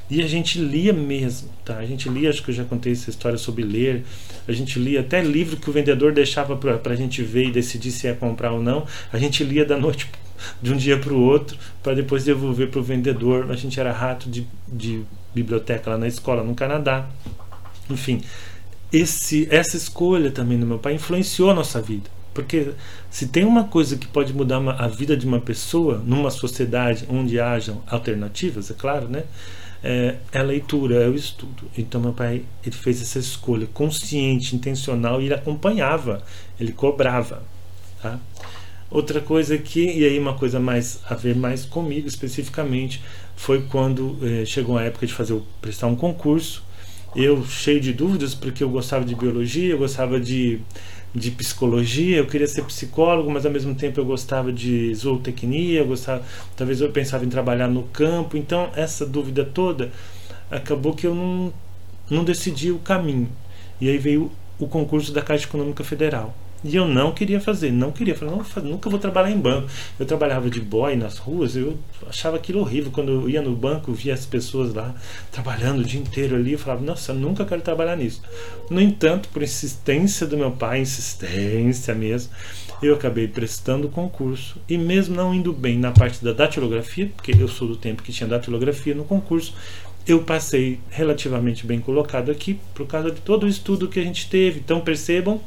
E 0.09 0.21
a 0.21 0.27
gente 0.27 0.59
lia 0.59 0.93
mesmo, 0.93 1.49
tá? 1.63 1.77
A 1.77 1.85
gente 1.85 2.07
lia, 2.09 2.29
acho 2.29 2.43
que 2.43 2.51
eu 2.51 2.55
já 2.55 2.63
contei 2.63 2.93
essa 2.93 3.09
história 3.09 3.37
sobre 3.37 3.63
ler. 3.63 4.03
A 4.47 4.51
gente 4.51 4.77
lia 4.77 5.01
até 5.01 5.21
livro 5.21 5.57
que 5.57 5.69
o 5.69 5.73
vendedor 5.73 6.13
deixava 6.13 6.55
para 6.55 6.93
a 6.93 6.95
gente 6.95 7.23
ver 7.23 7.47
e 7.47 7.51
decidir 7.51 7.91
se 7.91 8.07
ia 8.07 8.13
comprar 8.13 8.51
ou 8.51 8.61
não. 8.61 8.85
A 9.11 9.17
gente 9.17 9.43
lia 9.43 9.65
da 9.65 9.77
noite 9.77 10.09
de 10.61 10.71
um 10.71 10.77
dia 10.77 10.97
para 10.97 11.13
o 11.13 11.19
outro 11.19 11.57
para 11.81 11.93
depois 11.93 12.23
devolver 12.23 12.69
para 12.69 12.79
o 12.79 12.83
vendedor. 12.83 13.51
A 13.51 13.55
gente 13.55 13.79
era 13.79 13.91
rato 13.91 14.29
de, 14.29 14.47
de 14.67 15.03
biblioteca 15.33 15.91
lá 15.91 15.97
na 15.97 16.07
escola, 16.07 16.43
no 16.43 16.53
Canadá. 16.53 17.09
Enfim, 17.89 18.21
esse, 18.91 19.47
essa 19.51 19.75
escolha 19.75 20.31
também 20.31 20.59
do 20.59 20.65
meu 20.65 20.79
pai 20.79 20.93
influenciou 20.93 21.49
a 21.49 21.53
nossa 21.53 21.81
vida. 21.81 22.09
Porque 22.33 22.71
se 23.09 23.27
tem 23.27 23.45
uma 23.45 23.63
coisa 23.63 23.95
que 23.95 24.07
pode 24.07 24.33
mudar 24.33 24.59
uma, 24.59 24.73
a 24.73 24.87
vida 24.87 25.15
de 25.15 25.25
uma 25.25 25.39
pessoa 25.39 26.03
numa 26.05 26.29
sociedade 26.29 27.05
onde 27.09 27.39
hajam 27.39 27.81
alternativas, 27.87 28.69
é 28.69 28.73
claro, 28.73 29.07
né? 29.07 29.23
É, 29.87 30.15
é, 30.31 30.39
a 30.39 30.41
leitura, 30.41 30.95
é 30.95 31.07
o 31.07 31.13
estudo. 31.13 31.69
Então 31.77 32.01
meu 32.01 32.11
pai 32.11 32.43
ele 32.65 32.75
fez 32.75 32.99
essa 33.03 33.19
escolha 33.19 33.67
consciente, 33.67 34.55
intencional 34.55 35.21
e 35.21 35.25
ele 35.25 35.35
acompanhava, 35.35 36.23
ele 36.59 36.71
cobrava. 36.71 37.43
Tá? 38.01 38.19
Outra 38.89 39.21
coisa 39.21 39.59
que, 39.59 39.85
e 39.85 40.03
aí 40.03 40.17
uma 40.17 40.33
coisa 40.33 40.59
mais 40.59 40.99
a 41.07 41.13
ver 41.13 41.35
mais 41.35 41.65
comigo 41.65 42.07
especificamente, 42.07 42.99
foi 43.35 43.61
quando 43.63 44.17
eh, 44.23 44.43
chegou 44.45 44.75
a 44.75 44.83
época 44.83 45.05
de 45.05 45.13
fazer 45.13 45.39
prestar 45.61 45.85
um 45.85 45.95
concurso. 45.95 46.63
Eu 47.15 47.45
cheio 47.45 47.79
de 47.79 47.93
dúvidas 47.93 48.35
porque 48.35 48.63
eu 48.63 48.69
gostava 48.69 49.05
de 49.05 49.15
biologia, 49.15 49.71
eu 49.71 49.77
gostava 49.77 50.19
de 50.19 50.59
de 51.15 51.31
psicologia, 51.31 52.17
eu 52.17 52.27
queria 52.27 52.45
ser 52.45 52.63
psicólogo, 52.65 53.31
mas 53.31 53.45
ao 53.45 53.51
mesmo 53.51 53.73
tempo 53.73 53.99
eu 53.99 54.05
gostava 54.05 54.51
de 54.51 54.93
zootecnia, 54.93 55.79
eu 55.79 55.87
gostava, 55.87 56.21
talvez 56.57 56.81
eu 56.81 56.91
pensava 56.91 57.23
em 57.23 57.29
trabalhar 57.29 57.69
no 57.69 57.83
campo. 57.83 58.35
Então, 58.35 58.69
essa 58.75 59.05
dúvida 59.05 59.45
toda 59.45 59.91
acabou 60.51 60.93
que 60.93 61.07
eu 61.07 61.15
não, 61.15 61.53
não 62.09 62.23
decidi 62.25 62.69
o 62.69 62.79
caminho. 62.79 63.29
E 63.79 63.89
aí 63.89 63.97
veio 63.97 64.29
o 64.59 64.67
concurso 64.67 65.13
da 65.13 65.21
Caixa 65.21 65.45
Econômica 65.45 65.83
Federal. 65.83 66.35
E 66.67 66.75
eu 66.75 66.87
não 66.87 67.11
queria 67.11 67.39
fazer, 67.39 67.71
não 67.71 67.91
queria. 67.91 68.15
Falei, 68.15 68.33
não, 68.35 68.71
nunca 68.71 68.89
vou 68.89 68.97
trabalhar 68.97 69.29
em 69.29 69.37
banco. 69.37 69.69
Eu 69.99 70.05
trabalhava 70.05 70.49
de 70.49 70.59
boy 70.59 70.95
nas 70.95 71.19
ruas, 71.19 71.55
eu 71.55 71.77
achava 72.09 72.37
aquilo 72.37 72.59
horrível. 72.59 72.91
Quando 72.91 73.11
eu 73.11 73.29
ia 73.29 73.39
no 73.39 73.55
banco, 73.55 73.93
via 73.93 74.15
as 74.15 74.25
pessoas 74.25 74.73
lá 74.73 74.95
trabalhando 75.31 75.81
o 75.81 75.83
dia 75.83 75.99
inteiro 75.99 76.35
ali, 76.35 76.53
eu 76.53 76.59
falava, 76.59 76.83
nossa, 76.83 77.13
nunca 77.13 77.45
quero 77.45 77.61
trabalhar 77.61 77.95
nisso. 77.95 78.23
No 78.67 78.81
entanto, 78.81 79.29
por 79.29 79.43
insistência 79.43 80.25
do 80.25 80.35
meu 80.35 80.49
pai, 80.49 80.81
insistência 80.81 81.93
mesmo, 81.93 82.31
eu 82.81 82.95
acabei 82.95 83.27
prestando 83.27 83.85
o 83.85 83.91
concurso. 83.91 84.57
E 84.67 84.75
mesmo 84.75 85.15
não 85.15 85.35
indo 85.35 85.53
bem 85.53 85.77
na 85.77 85.91
parte 85.91 86.25
da 86.25 86.33
datilografia, 86.33 87.11
porque 87.15 87.31
eu 87.39 87.47
sou 87.47 87.67
do 87.67 87.75
tempo 87.75 88.01
que 88.01 88.11
tinha 88.11 88.27
datilografia 88.27 88.95
no 88.95 89.03
concurso, 89.03 89.53
eu 90.07 90.21
passei 90.21 90.79
relativamente 90.89 91.65
bem 91.65 91.79
colocado 91.79 92.31
aqui 92.31 92.59
por 92.75 92.85
causa 92.85 93.09
de 93.09 93.21
todo 93.21 93.43
o 93.43 93.47
estudo 93.47 93.87
que 93.87 93.99
a 93.99 94.03
gente 94.03 94.29
teve. 94.29 94.59
Então 94.59 94.79
percebam 94.79 95.41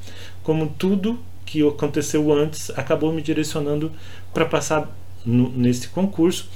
como 0.49 0.67
tudo 0.67 1.21
que 1.45 1.61
aconteceu 1.61 2.33
antes 2.33 2.71
acabou 2.71 3.13
me 3.13 3.21
direcionando 3.21 3.93
para 4.33 4.47
passar 4.47 4.91
no, 5.27 5.51
nesse 5.51 5.89
concurso. 5.89 6.49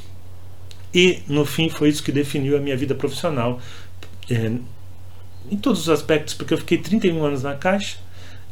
E 0.95 1.21
no 1.29 1.45
fim 1.45 1.69
foi 1.69 1.91
isso 1.91 2.03
que 2.03 2.11
definiu 2.11 2.57
a 2.57 2.61
minha 2.61 2.75
vida 2.75 2.95
profissional 2.95 3.61
é, 4.31 4.51
em 5.51 5.57
todos 5.59 5.83
os 5.83 5.89
aspectos, 5.91 6.33
porque 6.33 6.55
eu 6.55 6.59
fiquei 6.59 6.79
31 6.79 7.23
anos 7.23 7.43
na 7.43 7.55
Caixa 7.55 7.99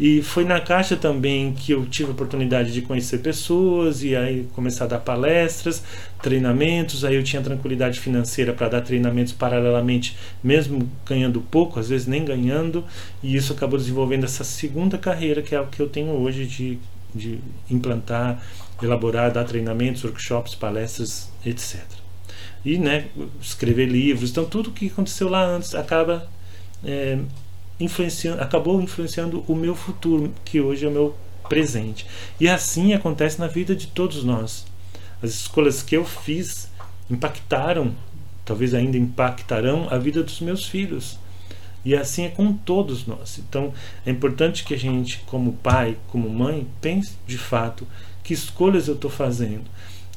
e 0.00 0.22
foi 0.22 0.46
na 0.46 0.58
Caixa 0.58 0.96
também 0.96 1.52
que 1.52 1.72
eu 1.72 1.84
tive 1.84 2.08
a 2.08 2.12
oportunidade 2.12 2.72
de 2.72 2.80
conhecer 2.80 3.18
pessoas 3.18 4.02
e 4.02 4.16
aí 4.16 4.48
começar 4.54 4.84
a 4.84 4.88
dar 4.88 5.00
palestras, 5.00 5.82
treinamentos. 6.22 7.04
Aí 7.04 7.16
eu 7.16 7.22
tinha 7.22 7.42
tranquilidade 7.42 8.00
financeira 8.00 8.54
para 8.54 8.70
dar 8.70 8.80
treinamentos 8.80 9.34
paralelamente, 9.34 10.16
mesmo 10.42 10.90
ganhando 11.04 11.42
pouco, 11.42 11.78
às 11.78 11.90
vezes 11.90 12.06
nem 12.06 12.24
ganhando. 12.24 12.82
E 13.22 13.36
isso 13.36 13.52
acabou 13.52 13.78
desenvolvendo 13.78 14.24
essa 14.24 14.42
segunda 14.42 14.96
carreira, 14.96 15.42
que 15.42 15.54
é 15.54 15.60
o 15.60 15.66
que 15.66 15.82
eu 15.82 15.88
tenho 15.88 16.12
hoje 16.12 16.46
de, 16.46 16.78
de 17.14 17.38
implantar, 17.70 18.42
elaborar, 18.82 19.30
dar 19.30 19.44
treinamentos, 19.44 20.02
workshops, 20.02 20.54
palestras, 20.54 21.30
etc. 21.44 21.78
E 22.64 22.78
né, 22.78 23.08
escrever 23.38 23.84
livros. 23.84 24.30
Então, 24.30 24.46
tudo 24.46 24.70
que 24.70 24.86
aconteceu 24.86 25.28
lá 25.28 25.44
antes 25.44 25.74
acaba. 25.74 26.26
É, 26.82 27.18
influenciando, 27.80 28.42
acabou 28.42 28.80
influenciando 28.80 29.42
o 29.48 29.54
meu 29.54 29.74
futuro, 29.74 30.32
que 30.44 30.60
hoje 30.60 30.84
é 30.84 30.88
o 30.88 30.92
meu 30.92 31.16
presente. 31.48 32.06
E 32.38 32.48
assim 32.48 32.92
acontece 32.92 33.40
na 33.40 33.46
vida 33.46 33.74
de 33.74 33.88
todos 33.88 34.22
nós. 34.22 34.66
As 35.22 35.30
escolhas 35.30 35.82
que 35.82 35.96
eu 35.96 36.04
fiz 36.04 36.68
impactaram, 37.10 37.94
talvez 38.44 38.74
ainda 38.74 38.96
impactarão 38.96 39.88
a 39.90 39.98
vida 39.98 40.22
dos 40.22 40.40
meus 40.40 40.66
filhos. 40.66 41.18
E 41.84 41.96
assim 41.96 42.24
é 42.24 42.28
com 42.28 42.52
todos 42.52 43.06
nós. 43.06 43.38
Então 43.38 43.72
é 44.04 44.10
importante 44.10 44.64
que 44.64 44.74
a 44.74 44.78
gente, 44.78 45.20
como 45.26 45.54
pai, 45.54 45.96
como 46.08 46.28
mãe, 46.28 46.66
pense 46.80 47.14
de 47.26 47.38
fato 47.38 47.86
que 48.22 48.34
escolhas 48.34 48.86
eu 48.86 48.94
estou 48.94 49.10
fazendo. 49.10 49.64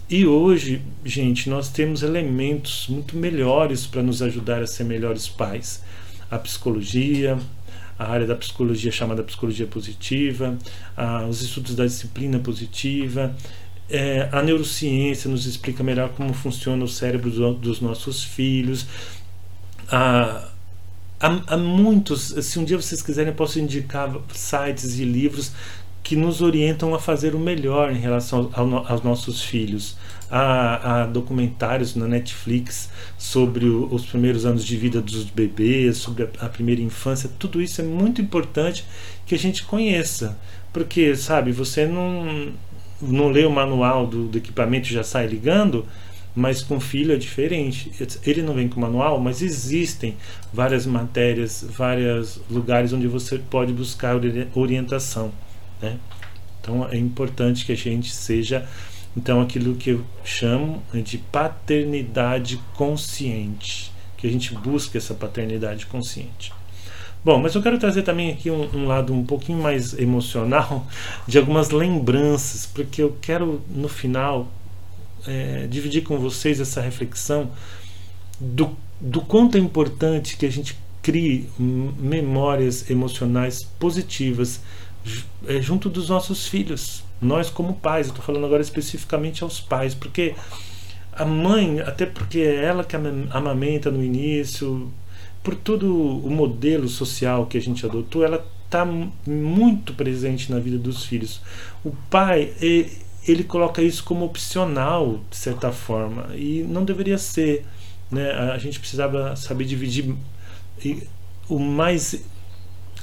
E 0.10 0.26
hoje, 0.26 0.82
gente, 1.04 1.50
nós 1.50 1.70
temos 1.70 2.04
elementos 2.04 2.88
muito 2.90 3.16
melhores 3.16 3.88
para 3.88 4.04
nos 4.04 4.22
ajudar 4.22 4.62
a 4.62 4.68
ser 4.68 4.84
melhores 4.84 5.28
pais 5.28 5.82
a 6.34 6.40
psicologia, 6.40 7.38
a 7.98 8.10
área 8.10 8.26
da 8.26 8.36
psicologia 8.36 8.92
chamada 8.92 9.24
psicologia 9.24 9.68
positiva, 9.68 10.58
a, 10.98 11.26
os 11.26 11.42
estudos 11.42 11.76
da 11.76 11.86
disciplina 11.86 12.40
positiva, 12.40 13.36
é, 13.90 14.28
a 14.32 14.42
neurociência 14.42 15.30
nos 15.30 15.46
explica 15.46 15.84
melhor 15.84 16.10
como 16.10 16.34
funciona 16.34 16.84
o 16.84 16.88
cérebro 16.88 17.30
do, 17.30 17.54
dos 17.54 17.82
nossos 17.82 18.24
filhos. 18.24 18.88
há, 19.90 20.50
há, 21.20 21.58
muitos, 21.58 22.34
se 22.42 22.58
um 22.58 22.66
dia 22.66 22.78
vocês 22.78 23.02
quiserem, 23.02 23.32
eu 23.32 23.36
posso 23.36 23.60
indicar 23.60 24.12
sites 24.34 24.98
e 24.98 25.06
livros 25.06 25.52
que 26.02 26.16
nos 26.16 26.42
orientam 26.42 26.94
a 26.94 27.00
fazer 27.00 27.34
o 27.34 27.40
melhor 27.40 27.92
em 27.92 28.00
relação 28.00 28.50
ao, 28.54 28.92
aos 28.92 29.04
nossos 29.04 29.42
filhos. 29.42 29.96
Há, 30.36 31.06
documentários 31.06 31.96
na 31.96 32.08
Netflix 32.08 32.90
sobre 33.20 33.66
o, 33.66 33.88
os 33.94 34.04
primeiros 34.04 34.48
anos 34.48 34.66
de 34.66 34.76
vida 34.76 35.00
dos 35.00 35.26
bebês, 35.26 35.98
sobre 35.98 36.24
a, 36.24 36.46
a, 36.46 36.50
primeira 36.50 36.82
infância. 36.82 37.30
Tudo 37.38 37.62
isso 37.62 37.82
é 37.82 37.84
muito 37.84 38.20
importante 38.20 38.84
que 39.28 39.36
a 39.36 39.38
gente 39.38 39.64
conheça, 39.64 40.36
porque 40.72 41.16
sabe, 41.16 41.52
você 41.52 41.86
não 41.86 42.52
não 43.00 43.30
lê 43.30 43.46
o 43.46 43.52
manual 43.52 44.08
do, 44.08 44.28
do 44.28 44.38
equipamento 44.38 44.88
e 44.90 44.94
já 44.94 45.04
sai 45.04 45.28
ligando. 45.28 45.86
Mas 46.36 46.64
com 46.64 46.80
filho 46.80 47.14
é 47.14 47.16
diferente. 47.16 47.92
Ele 48.26 48.42
não 48.42 48.56
vem 48.56 48.68
com 48.68 48.80
manual, 48.80 49.20
mas 49.20 49.44
existem 49.44 50.18
várias 50.52 50.84
matérias, 50.88 51.64
vários 51.78 52.42
lugares 52.50 52.92
onde 52.92 53.08
você 53.08 53.38
pode 53.38 53.72
buscar 53.72 54.16
orientação. 54.56 55.32
Né? 55.80 56.00
Então 56.60 56.88
é 56.90 56.98
importante 56.98 57.66
que 57.66 57.72
a 57.72 57.78
gente 57.78 58.12
seja 58.12 58.68
então 59.16 59.42
aquilo 59.42 59.76
que 59.76 59.92
eu 59.92 60.04
chamo 60.24 60.82
de 60.94 61.18
paternidade 61.18 62.60
consciente, 62.76 63.92
que 64.18 64.28
a 64.28 64.30
gente 64.30 64.54
busque 64.54 64.98
essa 64.98 65.14
paternidade 65.14 65.86
consciente. 65.86 66.52
Bom, 67.24 67.40
mas 67.40 67.56
eu 67.56 67.62
quero 67.62 67.80
trazer 67.80 68.02
também 68.02 68.32
aqui 68.32 68.52
um, 68.52 68.70
um, 68.76 68.86
lado 68.86 69.14
um 69.14 69.26
pouquinho 69.26 69.62
mais 69.62 69.98
emocional 69.98 70.86
de 71.26 71.38
algumas 71.38 71.70
lembranças, 71.70 72.66
porque 72.66 73.02
eu 73.02 73.18
quero 73.22 73.62
no 73.70 73.88
final 73.88 74.52
é, 75.26 75.68
dividir 75.68 76.04
com 76.04 76.18
vocês 76.18 76.60
essa 76.60 76.82
reflexão 76.82 77.50
do, 78.40 78.76
do 79.00 79.22
quanto 79.22 79.58
é 79.58 79.60
importante 79.60 80.36
que 80.36 80.46
a 80.46 80.52
gente 80.52 80.78
crie 81.02 81.50
memórias 81.60 82.90
emocionais 82.90 83.64
positivas 83.78 84.62
é, 85.48 85.62
junto 85.62 85.90
dos 85.90 86.10
nossos 86.10 86.48
filhos. 86.48 87.04
Nós, 87.22 87.50
como 87.50 87.76
pais, 87.76 88.08
eu 88.08 88.12
estou 88.12 88.26
falando 88.26 88.46
agora 88.46 88.62
especificamente 88.62 89.44
aos 89.44 89.60
pais, 89.60 89.96
porque 89.96 90.36
a 91.14 91.26
mãe, 91.26 91.80
até 91.82 92.06
porque 92.06 92.40
é 92.40 92.66
ela 92.66 92.84
que 92.84 92.96
amamenta 92.96 93.90
no 93.92 94.04
início, 94.04 94.92
por 95.42 95.56
todo 95.56 95.96
o 95.96 96.30
modelo 96.30 96.88
social 96.88 97.46
que 97.46 97.58
a 97.58 97.62
gente 97.62 97.86
adotou, 97.86 98.24
ela 98.24 98.46
está 98.66 98.86
muito 99.28 99.94
presente 99.94 100.52
na 100.52 100.60
vida 100.60 100.78
dos 100.78 101.06
filhos. 101.06 101.42
O 101.84 101.92
pai, 102.10 102.54
ele 102.60 103.44
coloca 103.44 103.82
isso 103.82 104.04
como 104.04 104.26
opcional, 104.26 105.20
de 105.30 105.38
certa 105.38 105.72
forma, 105.72 106.36
e 106.36 106.66
não 106.68 106.84
deveria 106.84 107.18
ser. 107.18 107.66
Né? 108.10 108.32
A 108.32 108.58
gente 108.58 108.80
precisava 108.80 109.36
saber 109.36 109.66
dividir 109.66 110.16
o 111.48 111.60
mais 111.60 112.24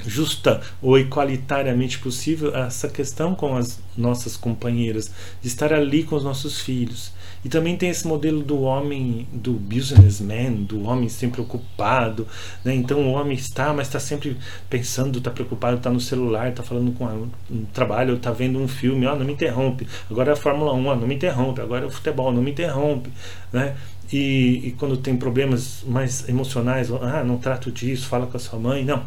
justa 0.06 0.60
ou 0.80 0.98
equalitariamente 0.98 1.98
possível 1.98 2.54
essa 2.54 2.88
questão 2.88 3.34
com 3.34 3.56
as 3.56 3.80
nossas 3.96 4.36
companheiras, 4.36 5.10
de 5.40 5.48
estar 5.48 5.72
ali 5.72 6.02
com 6.02 6.16
os 6.16 6.24
nossos 6.24 6.60
filhos. 6.60 7.12
E 7.42 7.48
também 7.48 7.76
tem 7.76 7.88
esse 7.88 8.06
modelo 8.06 8.42
do 8.42 8.60
homem, 8.62 9.26
do 9.32 9.52
businessman, 9.52 10.62
do 10.62 10.82
homem 10.82 11.08
sempre 11.08 11.40
ocupado. 11.40 12.26
Né? 12.62 12.74
Então 12.74 13.00
o 13.00 13.12
homem 13.12 13.34
está, 13.34 13.72
mas 13.72 13.86
está 13.86 13.98
sempre 13.98 14.36
pensando, 14.68 15.18
está 15.18 15.30
preocupado, 15.30 15.78
está 15.78 15.88
no 15.88 16.00
celular, 16.00 16.50
está 16.50 16.62
falando 16.62 16.92
com 16.92 17.06
um 17.50 17.64
trabalho, 17.72 18.16
está 18.16 18.30
vendo 18.30 18.58
um 18.58 18.68
filme, 18.68 19.06
oh, 19.06 19.16
não 19.16 19.24
me 19.24 19.32
interrompe. 19.32 19.86
Agora 20.10 20.30
é 20.30 20.32
a 20.34 20.36
Fórmula 20.36 20.74
1, 20.74 20.86
oh, 20.86 20.96
não 20.96 21.06
me 21.06 21.14
interrompe. 21.14 21.62
Agora 21.62 21.84
é 21.84 21.88
o 21.88 21.90
futebol, 21.90 22.30
não 22.30 22.42
me 22.42 22.50
interrompe. 22.50 23.10
Né? 23.50 23.74
E, 24.12 24.60
e 24.66 24.74
quando 24.78 24.98
tem 24.98 25.16
problemas 25.16 25.82
mais 25.86 26.28
emocionais, 26.28 26.90
ah, 26.92 27.24
não 27.24 27.38
trato 27.38 27.72
disso, 27.72 28.06
fala 28.06 28.26
com 28.26 28.36
a 28.36 28.40
sua 28.40 28.58
mãe. 28.58 28.84
Não 28.84 29.02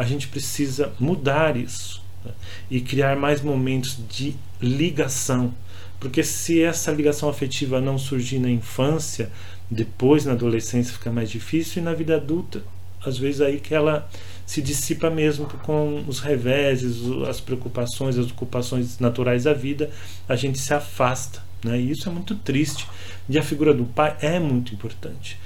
a 0.00 0.04
gente 0.04 0.28
precisa 0.28 0.94
mudar 0.98 1.58
isso 1.58 2.02
né? 2.24 2.32
e 2.70 2.80
criar 2.80 3.16
mais 3.16 3.42
momentos 3.42 3.98
de 4.08 4.34
ligação. 4.58 5.52
Porque 6.00 6.24
se 6.24 6.62
essa 6.62 6.90
ligação 6.90 7.28
afetiva 7.28 7.82
não 7.82 7.98
surgir 7.98 8.38
na 8.38 8.48
infância, 8.48 9.30
depois 9.70 10.24
na 10.24 10.32
adolescência 10.32 10.94
fica 10.94 11.12
mais 11.12 11.30
difícil 11.30 11.82
e 11.82 11.84
na 11.84 11.92
vida 11.92 12.16
adulta, 12.16 12.62
às 13.04 13.18
vezes 13.18 13.42
aí 13.42 13.60
que 13.60 13.74
ela 13.74 14.08
se 14.46 14.62
dissipa 14.62 15.10
mesmo 15.10 15.44
com 15.62 16.02
os 16.08 16.18
reveses, 16.20 17.02
as 17.28 17.38
preocupações, 17.38 18.16
as 18.16 18.30
ocupações 18.30 18.98
naturais 18.98 19.44
da 19.44 19.52
vida, 19.52 19.90
a 20.26 20.34
gente 20.34 20.58
se 20.58 20.72
afasta. 20.72 21.42
Né? 21.62 21.78
E 21.78 21.90
isso 21.90 22.08
é 22.08 22.12
muito 22.12 22.34
triste. 22.36 22.86
E 23.28 23.38
a 23.38 23.42
figura 23.42 23.74
do 23.74 23.84
pai 23.84 24.16
é 24.22 24.40
muito 24.40 24.72
importante. 24.72 25.38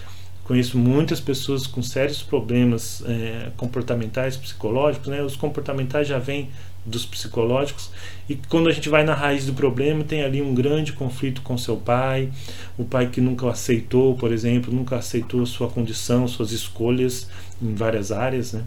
Conheço 0.44 0.76
muitas 0.76 1.20
pessoas 1.20 1.66
com 1.66 1.82
sérios 1.82 2.22
problemas 2.22 3.02
é, 3.06 3.50
comportamentais, 3.56 4.36
psicológicos. 4.36 5.08
Né? 5.08 5.22
Os 5.22 5.36
comportamentais 5.36 6.06
já 6.06 6.18
vêm 6.18 6.50
dos 6.84 7.06
psicológicos 7.06 7.90
e 8.28 8.36
quando 8.36 8.68
a 8.68 8.72
gente 8.72 8.90
vai 8.90 9.04
na 9.04 9.14
raiz 9.14 9.46
do 9.46 9.54
problema 9.54 10.04
tem 10.04 10.22
ali 10.22 10.42
um 10.42 10.54
grande 10.54 10.92
conflito 10.92 11.40
com 11.40 11.56
seu 11.56 11.78
pai 11.78 12.30
o 12.76 12.84
pai 12.84 13.08
que 13.08 13.22
nunca 13.22 13.48
aceitou 13.48 14.14
por 14.16 14.30
exemplo 14.30 14.72
nunca 14.72 14.96
aceitou 14.96 15.46
sua 15.46 15.68
condição 15.68 16.28
suas 16.28 16.52
escolhas 16.52 17.26
em 17.62 17.74
várias 17.74 18.12
áreas 18.12 18.52
né? 18.52 18.64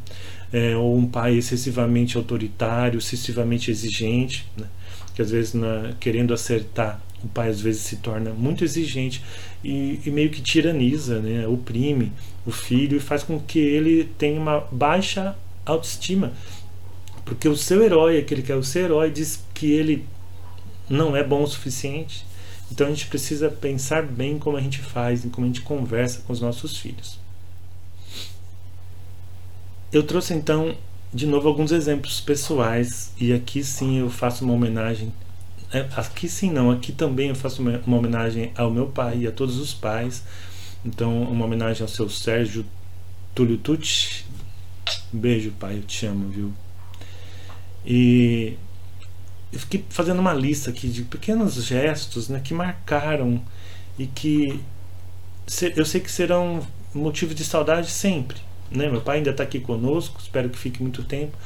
É, 0.51 0.75
ou 0.75 0.97
um 0.97 1.05
pai 1.05 1.35
excessivamente 1.35 2.17
autoritário 2.17 2.97
excessivamente 2.97 3.69
exigente 3.69 4.47
né? 4.57 4.65
que 5.13 5.21
às 5.21 5.29
vezes 5.29 5.53
na, 5.53 5.93
querendo 5.99 6.33
acertar 6.33 6.99
o 7.23 7.27
pai 7.27 7.49
às 7.49 7.59
vezes 7.59 7.81
se 7.81 7.97
torna 7.97 8.31
muito 8.31 8.63
exigente 8.63 9.23
e, 9.63 9.99
e, 10.05 10.11
meio 10.11 10.29
que 10.29 10.41
tiraniza, 10.41 11.19
né, 11.19 11.47
oprime 11.47 12.11
o 12.45 12.51
filho 12.51 12.97
e 12.97 12.99
faz 12.99 13.23
com 13.23 13.39
que 13.39 13.59
ele 13.59 14.05
tenha 14.17 14.39
uma 14.39 14.61
baixa 14.71 15.35
autoestima. 15.65 16.31
Porque 17.25 17.49
o 17.49 17.57
seu 17.57 17.83
herói, 17.83 18.19
aquele 18.19 18.41
que 18.41 18.51
é 18.51 18.55
o 18.55 18.63
seu 18.63 18.85
herói, 18.85 19.11
diz 19.11 19.43
que 19.53 19.71
ele 19.71 20.05
não 20.89 21.15
é 21.15 21.23
bom 21.23 21.43
o 21.43 21.47
suficiente. 21.47 22.25
Então 22.71 22.87
a 22.87 22.89
gente 22.89 23.07
precisa 23.07 23.49
pensar 23.49 24.03
bem 24.03 24.37
como 24.37 24.57
a 24.57 24.61
gente 24.61 24.79
faz 24.79 25.25
como 25.31 25.45
a 25.45 25.47
gente 25.47 25.61
conversa 25.61 26.21
com 26.25 26.33
os 26.33 26.39
nossos 26.39 26.77
filhos. 26.77 27.19
Eu 29.91 30.03
trouxe 30.03 30.33
então 30.33 30.75
de 31.13 31.25
novo 31.25 31.47
alguns 31.47 31.71
exemplos 31.71 32.19
pessoais 32.19 33.13
e 33.17 33.31
aqui 33.31 33.63
sim 33.63 33.99
eu 33.99 34.09
faço 34.09 34.43
uma 34.43 34.53
homenagem 34.53 35.11
aqui 35.95 36.29
sim 36.29 36.51
não, 36.51 36.71
aqui 36.71 36.91
também 36.91 37.29
eu 37.29 37.35
faço 37.35 37.61
uma, 37.61 37.81
uma 37.85 37.97
homenagem 37.97 38.51
ao 38.55 38.71
meu 38.71 38.87
pai 38.87 39.19
e 39.19 39.27
a 39.27 39.31
todos 39.31 39.57
os 39.57 39.73
pais. 39.73 40.23
Então, 40.85 41.23
uma 41.23 41.45
homenagem 41.45 41.81
ao 41.81 41.87
seu 41.87 42.09
Sérgio 42.09 42.65
Túlio 43.35 43.57
Tucci. 43.57 44.25
Beijo, 45.11 45.51
pai, 45.59 45.77
eu 45.77 45.83
te 45.83 46.05
amo, 46.05 46.29
viu? 46.29 46.53
E 47.85 48.57
eu 49.51 49.59
fiquei 49.59 49.83
fazendo 49.89 50.19
uma 50.19 50.33
lista 50.33 50.69
aqui 50.69 50.87
de 50.87 51.03
pequenos 51.03 51.55
gestos 51.55 52.29
né, 52.29 52.41
que 52.43 52.53
marcaram 52.53 53.41
e 53.97 54.05
que 54.05 54.59
eu 55.75 55.85
sei 55.85 56.01
que 56.01 56.11
serão 56.11 56.65
motivo 56.93 57.33
de 57.33 57.43
saudade 57.43 57.89
sempre. 57.89 58.37
Né? 58.69 58.89
Meu 58.89 59.01
pai 59.01 59.17
ainda 59.17 59.31
está 59.31 59.43
aqui 59.43 59.59
conosco, 59.59 60.19
espero 60.21 60.49
que 60.49 60.57
fique 60.57 60.81
muito 60.81 61.03
tempo, 61.03 61.37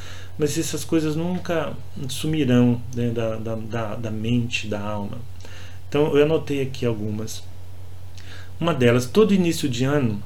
mas 0.41 0.57
essas 0.57 0.83
coisas 0.83 1.15
nunca 1.15 1.71
sumirão 2.09 2.81
né, 2.95 3.11
da, 3.11 3.35
da, 3.35 3.95
da, 3.95 4.09
mente, 4.09 4.65
da 4.65 4.81
alma. 4.81 5.19
Então 5.87 6.17
eu 6.17 6.23
anotei 6.23 6.63
aqui 6.63 6.83
algumas. 6.83 7.43
Uma 8.59 8.73
delas, 8.73 9.05
todo 9.05 9.35
início 9.35 9.69
de 9.69 9.83
ano 9.83 10.19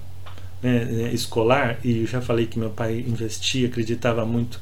né, 0.64 0.86
né, 0.86 1.14
escolar, 1.14 1.80
e 1.84 2.00
eu 2.00 2.08
já 2.08 2.22
falei 2.22 2.46
que 2.46 2.58
meu 2.58 2.70
pai 2.70 3.04
investia, 3.06 3.68
acreditava 3.68 4.26
muito 4.26 4.62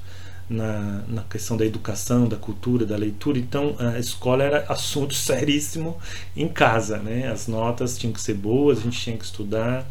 na, 0.50 1.04
na 1.08 1.22
questão 1.22 1.56
da 1.56 1.68
educação, 1.68 2.28
da 2.28 2.36
cultura, 2.36 2.84
da 2.84 2.98
leitura, 2.98 3.38
então 3.38 3.76
a 3.78 4.00
escola 4.00 4.44
era 4.44 4.66
assunto 4.68 5.14
seríssimo 5.14 6.00
em 6.36 6.48
casa, 6.48 6.98
né? 6.98 7.32
As 7.32 7.48
notas 7.48 7.96
tinham 7.96 8.12
que 8.12 8.20
ser 8.20 8.34
boas, 8.34 8.80
a 8.80 8.82
gente 8.82 9.00
tinha 9.00 9.16
que 9.16 9.26
estudar, 9.26 9.88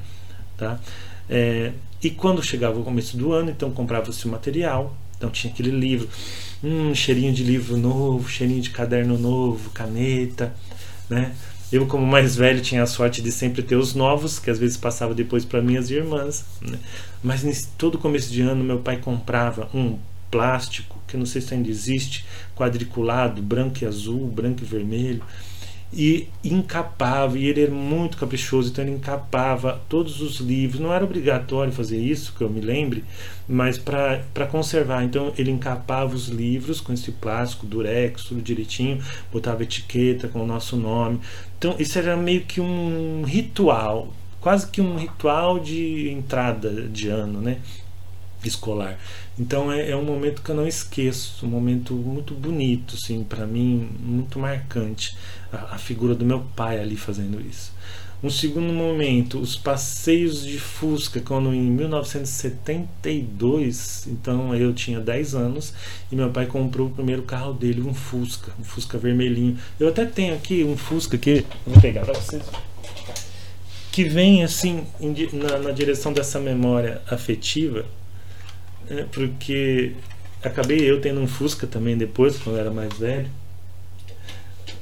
tá? 0.58 0.80
É, 1.30 1.70
e 2.02 2.10
quando 2.10 2.42
chegava 2.42 2.80
o 2.80 2.82
começo 2.82 3.16
do 3.16 3.32
ano, 3.32 3.48
então 3.48 3.70
comprava-se 3.70 4.26
o 4.26 4.28
material, 4.28 4.96
então 5.22 5.30
tinha 5.30 5.52
aquele 5.52 5.70
livro, 5.70 6.08
um 6.64 6.92
cheirinho 6.92 7.32
de 7.32 7.44
livro 7.44 7.76
novo, 7.76 8.28
cheirinho 8.28 8.60
de 8.60 8.70
caderno 8.70 9.16
novo, 9.16 9.70
caneta, 9.70 10.52
né? 11.08 11.32
Eu, 11.70 11.86
como 11.86 12.04
mais 12.04 12.36
velho, 12.36 12.60
tinha 12.60 12.82
a 12.82 12.86
sorte 12.86 13.22
de 13.22 13.30
sempre 13.32 13.62
ter 13.62 13.76
os 13.76 13.94
novos, 13.94 14.38
que 14.38 14.50
às 14.50 14.58
vezes 14.58 14.76
passava 14.76 15.14
depois 15.14 15.42
para 15.42 15.62
minhas 15.62 15.90
irmãs. 15.90 16.44
Né? 16.60 16.78
Mas 17.22 17.42
nesse, 17.42 17.68
todo 17.78 17.96
começo 17.96 18.30
de 18.30 18.42
ano, 18.42 18.62
meu 18.62 18.80
pai 18.80 18.98
comprava 18.98 19.70
um 19.72 19.96
plástico, 20.30 20.98
que 21.08 21.16
não 21.16 21.24
sei 21.24 21.40
se 21.40 21.54
ainda 21.54 21.70
existe, 21.70 22.26
quadriculado, 22.54 23.40
branco 23.40 23.78
e 23.82 23.86
azul, 23.86 24.26
branco 24.26 24.62
e 24.62 24.66
vermelho 24.66 25.22
e 25.92 26.28
encapava, 26.42 27.38
e 27.38 27.46
ele 27.46 27.62
era 27.62 27.70
muito 27.70 28.16
caprichoso, 28.16 28.70
então 28.70 28.82
ele 28.82 28.94
encapava 28.94 29.80
todos 29.88 30.20
os 30.22 30.40
livros. 30.40 30.80
Não 30.80 30.92
era 30.92 31.04
obrigatório 31.04 31.72
fazer 31.72 31.98
isso, 31.98 32.32
que 32.36 32.42
eu 32.42 32.48
me 32.48 32.60
lembre, 32.60 33.04
mas 33.46 33.76
para 33.76 34.46
conservar. 34.50 35.04
Então 35.04 35.32
ele 35.36 35.50
encapava 35.50 36.14
os 36.14 36.28
livros 36.28 36.80
com 36.80 36.92
esse 36.92 37.12
plástico, 37.12 37.66
durex, 37.66 38.24
tudo 38.24 38.40
direitinho, 38.40 39.02
botava 39.30 39.62
etiqueta 39.62 40.28
com 40.28 40.42
o 40.42 40.46
nosso 40.46 40.76
nome. 40.76 41.20
Então 41.58 41.76
isso 41.78 41.98
era 41.98 42.16
meio 42.16 42.40
que 42.42 42.60
um 42.60 43.22
ritual, 43.22 44.12
quase 44.40 44.66
que 44.68 44.80
um 44.80 44.96
ritual 44.96 45.60
de 45.60 46.08
entrada 46.10 46.70
de 46.88 47.08
ano, 47.08 47.40
né? 47.40 47.58
Escolar. 48.48 48.98
Então 49.38 49.70
é, 49.72 49.90
é, 49.90 49.96
um 49.96 50.04
momento 50.04 50.42
que 50.42 50.50
eu 50.50 50.54
não 50.54 50.66
esqueço, 50.66 51.46
um 51.46 51.48
momento 51.48 51.94
muito 51.94 52.34
bonito, 52.34 52.96
assim, 52.96 53.24
para 53.24 53.46
mim, 53.46 53.88
muito 54.00 54.38
marcante 54.38 55.16
a, 55.52 55.74
a, 55.74 55.78
figura 55.78 56.14
do 56.14 56.24
meu 56.24 56.40
pai 56.54 56.80
ali 56.80 56.96
fazendo 56.96 57.40
isso. 57.40 57.72
Um 58.22 58.30
segundo 58.30 58.72
momento, 58.72 59.40
os 59.40 59.56
passeios 59.56 60.44
de 60.44 60.56
Fusca, 60.56 61.20
quando 61.20 61.52
em 61.52 61.62
1972, 61.62 64.06
então 64.06 64.54
eu 64.54 64.72
tinha 64.72 65.00
10 65.00 65.34
anos 65.34 65.74
e 66.10 66.14
meu 66.14 66.30
pai 66.30 66.46
comprou 66.46 66.86
o 66.86 66.90
primeiro 66.90 67.22
carro 67.22 67.52
dele, 67.52 67.82
um 67.82 67.92
Fusca, 67.92 68.52
um 68.60 68.64
Fusca 68.64 68.96
vermelhinho. 68.96 69.58
Eu 69.80 69.88
até 69.88 70.04
tenho 70.04 70.34
aqui 70.34 70.62
um 70.62 70.76
Fusca 70.76 71.18
que 71.18 71.44
vou 71.66 71.80
pegar 71.80 72.04
para 72.04 72.14
vocês 72.14 72.44
que 73.92 74.04
vem 74.04 74.42
assim 74.42 74.86
na, 75.34 75.58
na 75.58 75.70
direção 75.70 76.14
dessa 76.14 76.40
memória 76.40 77.02
afetiva 77.06 77.84
é, 78.92 79.04
porque 79.04 79.92
acabei 80.42 80.78
eu 80.78 81.00
tendo 81.00 81.18
um 81.20 81.26
Fusca 81.26 81.66
também 81.66 81.96
depois, 81.96 82.36
quando 82.36 82.56
eu 82.56 82.60
era 82.60 82.70
mais 82.70 82.92
velho. 82.92 83.30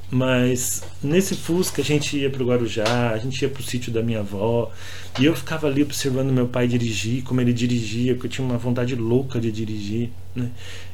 Mas 0.09 0.83
nesse 1.01 1.35
Fusca 1.35 1.81
a 1.81 1.85
gente 1.85 2.17
ia 2.17 2.29
para 2.29 2.43
o 2.43 2.45
Guarujá, 2.45 3.11
a 3.11 3.17
gente 3.17 3.41
ia 3.41 3.47
para 3.47 3.61
o 3.61 3.63
sítio 3.63 3.93
da 3.93 4.03
minha 4.03 4.19
avó, 4.19 4.69
e 5.17 5.23
eu 5.23 5.33
ficava 5.33 5.67
ali 5.67 5.81
observando 5.81 6.33
meu 6.33 6.45
pai 6.49 6.67
dirigir, 6.67 7.23
como 7.23 7.39
ele 7.39 7.53
dirigia, 7.53 8.13
porque 8.13 8.27
eu 8.27 8.31
tinha 8.31 8.45
uma 8.45 8.57
vontade 8.57 8.93
louca 8.95 9.39
de 9.39 9.49
dirigir. 9.49 10.09
Né? 10.35 10.49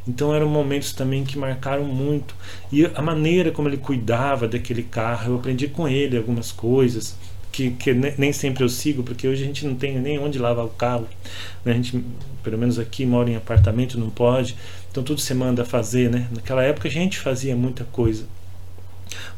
Então 0.08 0.36
eram 0.36 0.48
momentos 0.48 0.94
também 0.94 1.24
que 1.26 1.40
marcaram 1.40 1.86
muito. 1.86 2.36
E 2.72 2.86
a 2.86 3.02
maneira 3.02 3.50
como 3.52 3.68
ele 3.68 3.78
cuidava 3.78 4.48
daquele 4.48 4.84
carro, 4.84 5.32
eu 5.32 5.36
aprendi 5.38 5.68
com 5.68 5.88
ele 5.88 6.16
algumas 6.16 6.52
coisas 6.52 7.16
que, 7.58 7.72
que 7.72 7.92
nem 7.92 8.32
sempre 8.32 8.64
eu 8.64 8.70
sigo, 8.70 9.02
porque 9.02 9.28
hoje 9.28 9.44
a 9.44 9.48
gente 9.48 9.66
não 9.66 9.74
tem 9.74 10.00
nem 10.00 10.20
onde 10.20 10.38
lavar 10.38 10.64
o 10.64 10.70
carro. 10.70 11.08
Né? 11.66 11.72
A 11.72 11.76
gente, 11.76 12.04
pelo 12.44 12.56
menos 12.56 12.78
aqui, 12.78 13.04
mora 13.04 13.32
em 13.32 13.36
apartamento, 13.36 14.00
não 14.00 14.12
pode. 14.12 14.56
Então 14.92 15.04
tudo 15.04 15.20
você 15.20 15.34
manda 15.34 15.66
fazer, 15.66 16.08
né? 16.08 16.28
Naquela 16.32 16.62
época 16.62 16.88
a 16.88 16.92
gente 16.92 17.18
fazia 17.18 17.56
muita 17.56 17.84
coisa. 17.86 18.26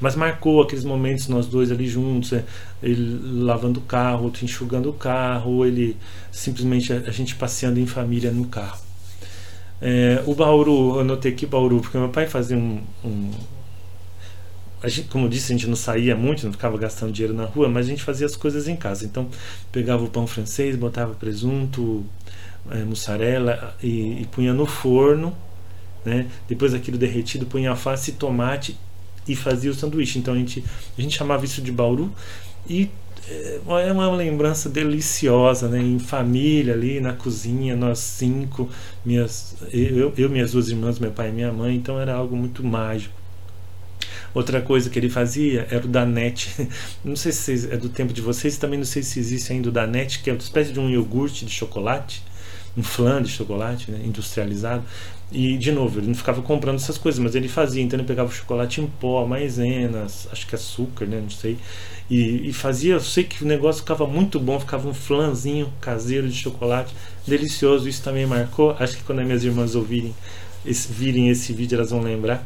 Mas 0.02 0.18
marcou 0.18 0.62
aqueles 0.62 0.84
momentos 0.84 1.30
nós 1.30 1.48
dois 1.48 1.72
ali 1.72 1.88
juntos, 1.88 2.34
é, 2.34 2.44
ele 2.84 3.42
lavando 3.42 3.80
o 3.80 3.84
carro, 3.84 4.26
outro 4.26 4.44
enxugando 4.44 4.90
o 4.90 4.94
carro, 4.94 5.52
ou 5.52 5.66
ele 5.66 5.96
simplesmente 6.30 6.92
a, 6.92 7.12
gente 7.12 7.36
passeando 7.36 7.80
em 7.80 7.86
família 7.86 8.32
no 8.32 8.48
carro. 8.48 8.82
É, 9.82 10.22
o 10.26 10.36
Bauru, 10.36 10.96
eu 10.96 11.00
anotei 11.00 11.32
aqui 11.32 11.46
Bauru, 11.46 11.80
porque 11.80 11.98
meu 11.98 12.10
pai 12.10 12.28
fazia 12.28 12.58
um, 12.58 12.82
um 13.06 13.32
gente, 14.88 15.10
como 15.10 15.26
eu 15.26 15.30
disse, 15.30 15.52
a 15.52 15.56
gente 15.56 15.68
não 15.68 15.76
saía 15.76 16.16
muito, 16.16 16.46
não 16.46 16.54
ficava 16.54 16.78
gastando 16.78 17.12
dinheiro 17.12 17.34
na 17.34 17.46
rua, 17.46 17.68
mas 17.68 17.88
a 17.88 17.90
gente 17.90 18.04
fazia 18.04 18.26
as 18.26 18.36
coisas 18.36 18.68
em 18.68 18.76
casa. 18.76 19.06
Então, 19.06 19.28
pegava 19.72 20.04
o 20.04 20.10
pão 20.10 20.26
francês, 20.26 20.76
botava 20.76 21.14
presunto, 21.14 22.06
é, 22.72 22.84
mussarela 22.84 23.76
e, 23.82 24.22
e 24.22 24.28
punha 24.32 24.54
no 24.54 24.66
forno, 24.66 25.36
né? 26.06 26.28
Depois 26.48 26.74
aquilo 26.74 26.98
derretido, 26.98 27.46
punha 27.46 27.72
alface 27.72 28.12
e 28.12 28.14
tomate 28.14 28.78
e 29.28 29.36
fazia 29.36 29.72
o 29.72 29.74
sanduíche. 29.74 30.20
Então 30.20 30.34
a 30.34 30.38
gente, 30.38 30.64
a 30.98 31.02
gente 31.02 31.18
chamava 31.18 31.46
isso 31.46 31.62
de 31.62 31.72
bauru 31.72 32.14
e 32.68 32.90
é, 33.28 33.60
é 33.88 33.92
uma 33.92 34.12
lembrança 34.12 34.70
deliciosa, 34.70 35.68
né? 35.68 35.82
Em 35.82 36.00
família 36.00 36.74
ali 36.74 37.00
na 37.00 37.14
cozinha, 37.14 37.76
nós 37.76 38.00
cinco, 38.00 38.70
minhas, 39.06 39.56
eu, 39.72 40.14
eu, 40.18 40.30
minhas 40.30 40.52
duas 40.52 40.70
irmãs, 40.70 41.00
meu 41.00 41.12
pai 41.12 41.30
e 41.30 41.32
minha 41.32 41.52
mãe, 41.52 41.76
então 41.76 42.00
era 42.00 42.14
algo 42.14 42.36
muito 42.36 42.64
mágico. 42.64 43.19
Outra 44.34 44.62
coisa 44.62 44.90
que 44.90 45.00
ele 45.00 45.10
fazia 45.10 45.68
era 45.70 45.86
o 45.86 45.88
Danete. 45.88 46.68
Não 47.04 47.16
sei 47.16 47.32
se 47.32 47.70
é 47.72 47.78
do 47.78 47.90
tempo 47.90 48.14
de 48.14 48.22
vocês, 48.22 48.58
também 48.58 48.78
não 48.78 48.86
sei 48.86 49.02
se 49.02 49.20
existe 49.20 49.52
ainda 49.52 49.70
o 49.70 49.72
Danete, 49.72 50.20
que 50.20 50.30
é 50.30 50.34
uma 50.34 50.40
espécie 50.40 50.72
de 50.72 50.80
um 50.80 50.90
iogurte 50.90 51.46
de 51.46 51.52
chocolate, 51.52 52.22
um 52.78 52.84
flan 52.84 53.24
de 53.24 53.30
chocolate 53.30 53.92
né, 53.92 54.02
industrializado. 54.04 54.84
E, 55.32 55.58
de 55.58 55.72
novo, 55.72 56.00
ele 56.00 56.08
não 56.08 56.16
ficava 56.16 56.42
comprando 56.42 56.78
essas 56.78 56.98
coisas, 56.98 57.20
mas 57.20 57.36
ele 57.36 57.48
fazia. 57.48 57.84
Então, 57.84 58.00
ele 58.00 58.08
pegava 58.08 58.30
o 58.30 58.32
chocolate 58.32 58.82
em 58.82 58.88
pó, 58.88 59.26
maisena, 59.26 60.06
acho 60.32 60.48
que 60.48 60.56
açúcar, 60.56 61.06
né? 61.06 61.20
Não 61.22 61.30
sei. 61.30 61.58
E, 62.10 62.50
e, 62.50 62.54
fazia. 62.54 62.96
Eu 62.96 63.00
sei 63.00 63.24
que 63.24 63.44
o 63.44 63.48
negócio 63.48 63.82
ficava 63.82 64.08
muito 64.08 64.40
bom, 64.40 64.60
ficava 64.60 64.90
um 64.90 64.94
flanzinho 64.94 65.72
caseiro 65.80 66.28
de 66.28 66.36
chocolate, 66.36 66.96
delicioso. 67.28 67.88
Isso 67.88 68.02
também 68.04 68.26
marcou. 68.26 68.76
Acho 68.80 68.98
que 68.98 69.04
quando 69.04 69.20
as 69.20 69.26
minhas 69.26 69.44
irmãs 69.44 69.76
ouvirem, 69.76 70.16
esse, 70.66 70.92
virem 70.92 71.30
esse 71.30 71.54
vídeo, 71.54 71.76
elas 71.76 71.92
vão 71.92 72.02
lembrar. 72.02 72.44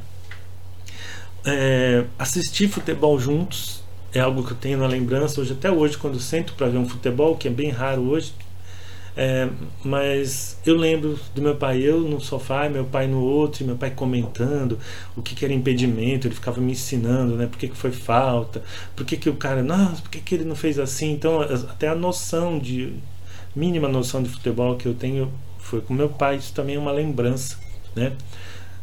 É, 1.45 2.05
assistir 2.17 2.67
futebol 2.69 3.19
juntos 3.19 3.83
é 4.13 4.19
algo 4.19 4.43
que 4.45 4.51
eu 4.51 4.57
tenho 4.57 4.77
na 4.77 4.87
lembrança 4.87 5.41
hoje, 5.41 5.53
até 5.53 5.71
hoje, 5.71 5.97
quando 5.97 6.19
sento 6.19 6.53
para 6.53 6.67
ver 6.67 6.77
um 6.77 6.87
futebol, 6.87 7.35
que 7.35 7.47
é 7.47 7.51
bem 7.51 7.69
raro 7.69 8.01
hoje 8.09 8.33
é, 9.15 9.47
mas 9.83 10.57
eu 10.65 10.75
lembro 10.75 11.19
do 11.35 11.41
meu 11.41 11.55
pai, 11.55 11.81
eu 11.81 11.99
no 11.99 12.19
sofá, 12.19 12.67
meu 12.67 12.85
pai 12.85 13.07
no 13.07 13.21
outro, 13.21 13.63
e 13.63 13.65
meu 13.65 13.77
pai 13.77 13.91
comentando 13.91 14.79
o 15.15 15.21
que, 15.21 15.35
que 15.35 15.45
era 15.45 15.53
impedimento, 15.53 16.27
ele 16.27 16.33
ficava 16.33 16.59
me 16.59 16.71
ensinando, 16.71 17.35
né? 17.35 17.45
Por 17.45 17.59
que, 17.59 17.67
que 17.67 17.77
foi 17.77 17.91
falta, 17.91 18.63
por 18.95 19.05
que, 19.05 19.15
que 19.17 19.29
o 19.29 19.35
cara, 19.35 19.61
nossa, 19.61 20.01
por 20.01 20.09
que, 20.09 20.19
que 20.19 20.35
ele 20.35 20.45
não 20.45 20.55
fez 20.55 20.79
assim? 20.79 21.11
Então, 21.11 21.41
até 21.41 21.87
a 21.87 21.95
noção 21.95 22.57
de, 22.57 22.93
mínima 23.55 23.87
noção 23.87 24.23
de 24.23 24.29
futebol 24.29 24.75
que 24.77 24.87
eu 24.87 24.95
tenho 24.95 25.31
foi 25.59 25.79
com 25.81 25.93
meu 25.93 26.09
pai, 26.09 26.37
isso 26.37 26.53
também 26.53 26.75
é 26.75 26.79
uma 26.79 26.91
lembrança, 26.91 27.57
né? 27.95 28.13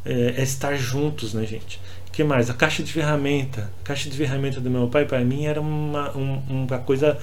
É, 0.05 0.35
é 0.39 0.43
estar 0.43 0.77
juntos, 0.77 1.35
né, 1.35 1.45
gente? 1.45 1.81
Que 2.21 2.25
mais? 2.25 2.51
A 2.51 2.55
caixa 2.55 2.83
de 2.83 2.93
ferramenta. 2.93 3.71
A 3.81 3.85
caixa 3.85 4.11
de 4.11 4.17
ferramenta 4.17 4.61
do 4.61 4.69
meu 4.69 4.89
pai, 4.89 5.07
para 5.07 5.21
mim, 5.21 5.47
era 5.47 5.59
uma, 5.59 6.15
um, 6.15 6.43
uma 6.51 6.79
coisa 6.79 7.19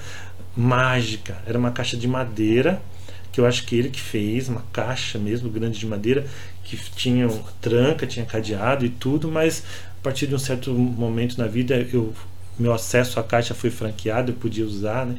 mágica. 0.56 1.36
Era 1.46 1.56
uma 1.56 1.70
caixa 1.70 1.96
de 1.96 2.08
madeira 2.08 2.82
que 3.30 3.40
eu 3.40 3.46
acho 3.46 3.64
que 3.64 3.76
ele 3.76 3.90
que 3.90 4.00
fez, 4.00 4.48
uma 4.48 4.64
caixa 4.72 5.16
mesmo 5.18 5.48
grande 5.48 5.78
de 5.78 5.86
madeira, 5.86 6.26
que 6.64 6.76
tinha 6.76 7.28
tranca, 7.60 8.06
tinha 8.06 8.26
cadeado 8.26 8.84
e 8.84 8.88
tudo, 8.88 9.30
mas 9.30 9.62
a 10.00 10.02
partir 10.02 10.26
de 10.26 10.34
um 10.34 10.38
certo 10.38 10.72
momento 10.72 11.38
na 11.38 11.46
vida 11.46 11.86
eu 11.92 12.12
meu 12.58 12.72
acesso 12.72 13.20
à 13.20 13.22
caixa 13.22 13.54
foi 13.54 13.70
franqueado, 13.70 14.32
eu 14.32 14.36
podia 14.36 14.64
usar, 14.64 15.06
né? 15.06 15.16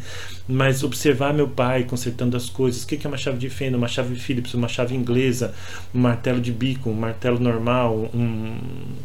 Mas 0.48 0.84
observar 0.84 1.34
meu 1.34 1.48
pai 1.48 1.84
consertando 1.84 2.36
as 2.36 2.50
coisas, 2.50 2.84
o 2.84 2.88
que 2.88 3.06
é 3.06 3.08
uma 3.08 3.18
chave 3.18 3.38
de 3.38 3.50
fenda, 3.50 3.78
uma 3.78 3.88
chave 3.88 4.16
Phillips, 4.16 4.54
uma 4.54 4.68
chave 4.68 4.96
inglesa, 4.96 5.54
um 5.94 6.00
martelo 6.00 6.42
de 6.42 6.52
bico, 6.52 6.90
um 6.90 6.94
martelo 6.94 7.40
normal, 7.40 8.10
um, 8.14 8.58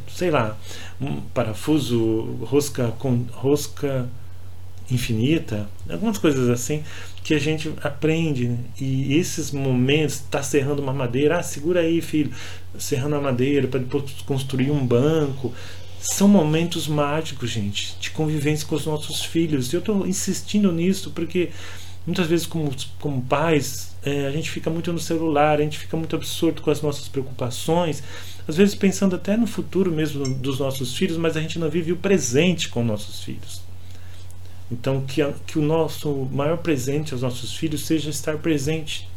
sei 0.09 0.31
lá, 0.31 0.57
um 1.01 1.21
parafuso, 1.21 2.39
rosca 2.43 2.93
com 2.99 3.25
rosca 3.33 4.09
infinita, 4.91 5.69
algumas 5.89 6.19
coisas 6.19 6.49
assim 6.51 6.83
que 7.23 7.35
a 7.35 7.41
gente 7.41 7.73
aprende. 7.83 8.49
Né? 8.49 8.59
E 8.79 9.17
esses 9.17 9.51
momentos, 9.51 10.21
tá 10.31 10.43
serrando 10.43 10.83
uma 10.83 10.93
madeira, 10.93 11.39
ah, 11.39 11.43
segura 11.43 11.81
aí, 11.81 12.01
filho, 12.03 12.31
serrando 12.79 13.17
a 13.17 13.21
madeira 13.21 13.67
para 13.67 13.81
depois 13.81 14.05
construir 14.27 14.71
um 14.71 14.87
banco. 14.87 15.53
São 16.05 16.29
momentos 16.29 16.87
mágicos, 16.87 17.49
gente, 17.49 17.97
de 17.99 18.11
convivência 18.11 18.67
com 18.67 18.75
os 18.75 18.85
nossos 18.85 19.25
filhos. 19.25 19.73
Eu 19.73 19.81
estou 19.81 20.07
insistindo 20.07 20.71
nisso 20.71 21.11
porque 21.13 21.49
muitas 22.07 22.27
vezes, 22.27 22.45
como, 22.45 22.71
como 23.01 23.23
pais, 23.23 23.97
é, 24.05 24.27
a 24.27 24.31
gente 24.31 24.51
fica 24.51 24.69
muito 24.69 24.93
no 24.93 24.99
celular, 24.99 25.59
a 25.59 25.63
gente 25.63 25.79
fica 25.79 25.97
muito 25.97 26.15
absurdo 26.15 26.61
com 26.61 26.71
as 26.71 26.83
nossas 26.83 27.09
preocupações, 27.09 28.03
às 28.47 28.59
vezes 28.59 28.75
pensando 28.75 29.17
até 29.17 29.35
no 29.35 29.47
futuro 29.47 29.91
mesmo 29.91 30.29
dos 30.35 30.59
nossos 30.59 30.95
filhos, 30.95 31.17
mas 31.17 31.39
a 31.39 31.41
gente 31.41 31.59
não 31.59 31.71
vive 31.71 31.91
o 31.91 31.97
presente 31.97 32.69
com 32.69 32.85
nossos 32.85 33.25
filhos. 33.25 33.63
Então, 34.71 35.07
que, 35.07 35.23
a, 35.23 35.33
que 35.47 35.59
o 35.59 35.63
nosso 35.63 36.29
maior 36.31 36.59
presente 36.59 37.15
aos 37.15 37.23
nossos 37.23 37.55
filhos 37.57 37.87
seja 37.87 38.11
estar 38.11 38.37
presente, 38.37 39.09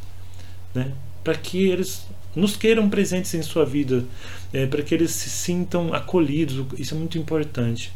né? 0.73 0.93
para 1.21 1.35
que 1.35 1.67
eles 1.67 2.07
nos 2.35 2.55
queiram 2.55 2.89
presentes 2.89 3.33
em 3.33 3.41
sua 3.41 3.65
vida, 3.65 4.05
é, 4.53 4.65
para 4.65 4.81
que 4.81 4.93
eles 4.93 5.11
se 5.11 5.29
sintam 5.29 5.93
acolhidos. 5.93 6.65
Isso 6.77 6.93
é 6.93 6.97
muito 6.97 7.17
importante. 7.17 7.91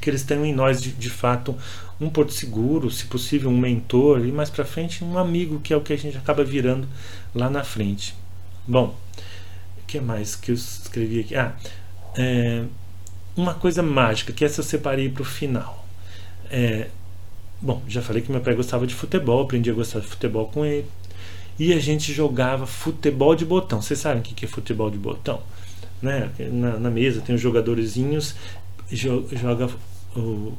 Que 0.00 0.08
eles 0.08 0.22
tenham 0.22 0.46
em 0.46 0.54
nós, 0.54 0.80
de, 0.80 0.92
de 0.92 1.10
fato, 1.10 1.56
um 2.00 2.08
porto 2.08 2.32
seguro, 2.32 2.90
se 2.90 3.06
possível, 3.06 3.50
um 3.50 3.58
mentor, 3.58 4.24
e 4.24 4.32
mais 4.32 4.48
para 4.48 4.64
frente, 4.64 5.04
um 5.04 5.18
amigo, 5.18 5.60
que 5.60 5.72
é 5.72 5.76
o 5.76 5.80
que 5.80 5.92
a 5.92 5.98
gente 5.98 6.16
acaba 6.16 6.42
virando 6.42 6.88
lá 7.34 7.50
na 7.50 7.62
frente. 7.64 8.14
Bom, 8.66 8.96
o 9.78 9.86
que 9.86 10.00
mais 10.00 10.36
que 10.36 10.52
eu 10.52 10.54
escrevi 10.54 11.20
aqui? 11.20 11.34
Ah, 11.34 11.54
é, 12.16 12.64
uma 13.36 13.54
coisa 13.54 13.82
mágica, 13.82 14.32
que 14.32 14.44
essa 14.44 14.60
eu 14.60 14.64
separei 14.64 15.08
para 15.08 15.22
o 15.22 15.24
final. 15.24 15.86
É, 16.50 16.88
bom, 17.60 17.82
já 17.86 18.00
falei 18.02 18.22
que 18.22 18.30
meu 18.30 18.40
pai 18.40 18.54
gostava 18.54 18.86
de 18.86 18.94
futebol, 18.94 19.42
aprendi 19.42 19.70
a 19.70 19.74
gostar 19.74 20.00
de 20.00 20.06
futebol 20.06 20.46
com 20.48 20.64
ele. 20.64 20.86
E 21.58 21.72
a 21.72 21.78
gente 21.78 22.12
jogava 22.12 22.66
futebol 22.66 23.34
de 23.34 23.44
botão. 23.44 23.82
Vocês 23.82 23.98
sabem 23.98 24.20
o 24.20 24.22
que 24.22 24.44
é 24.44 24.48
futebol 24.48 24.90
de 24.90 24.98
botão? 24.98 25.42
Né? 26.00 26.30
Na, 26.50 26.78
na 26.78 26.90
mesa 26.90 27.20
tem 27.20 27.34
os 27.34 27.40
jogadorzinhos, 27.40 28.34
joga 28.90 29.68
os 30.16 30.54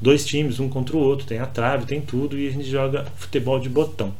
dois 0.00 0.24
times, 0.24 0.58
um 0.58 0.68
contra 0.68 0.96
o 0.96 1.00
outro, 1.00 1.26
tem 1.26 1.38
a 1.38 1.46
trave, 1.46 1.86
tem 1.86 2.00
tudo, 2.00 2.38
e 2.38 2.48
a 2.48 2.50
gente 2.50 2.68
joga 2.68 3.06
futebol 3.16 3.60
de 3.60 3.68
botão. 3.68 4.12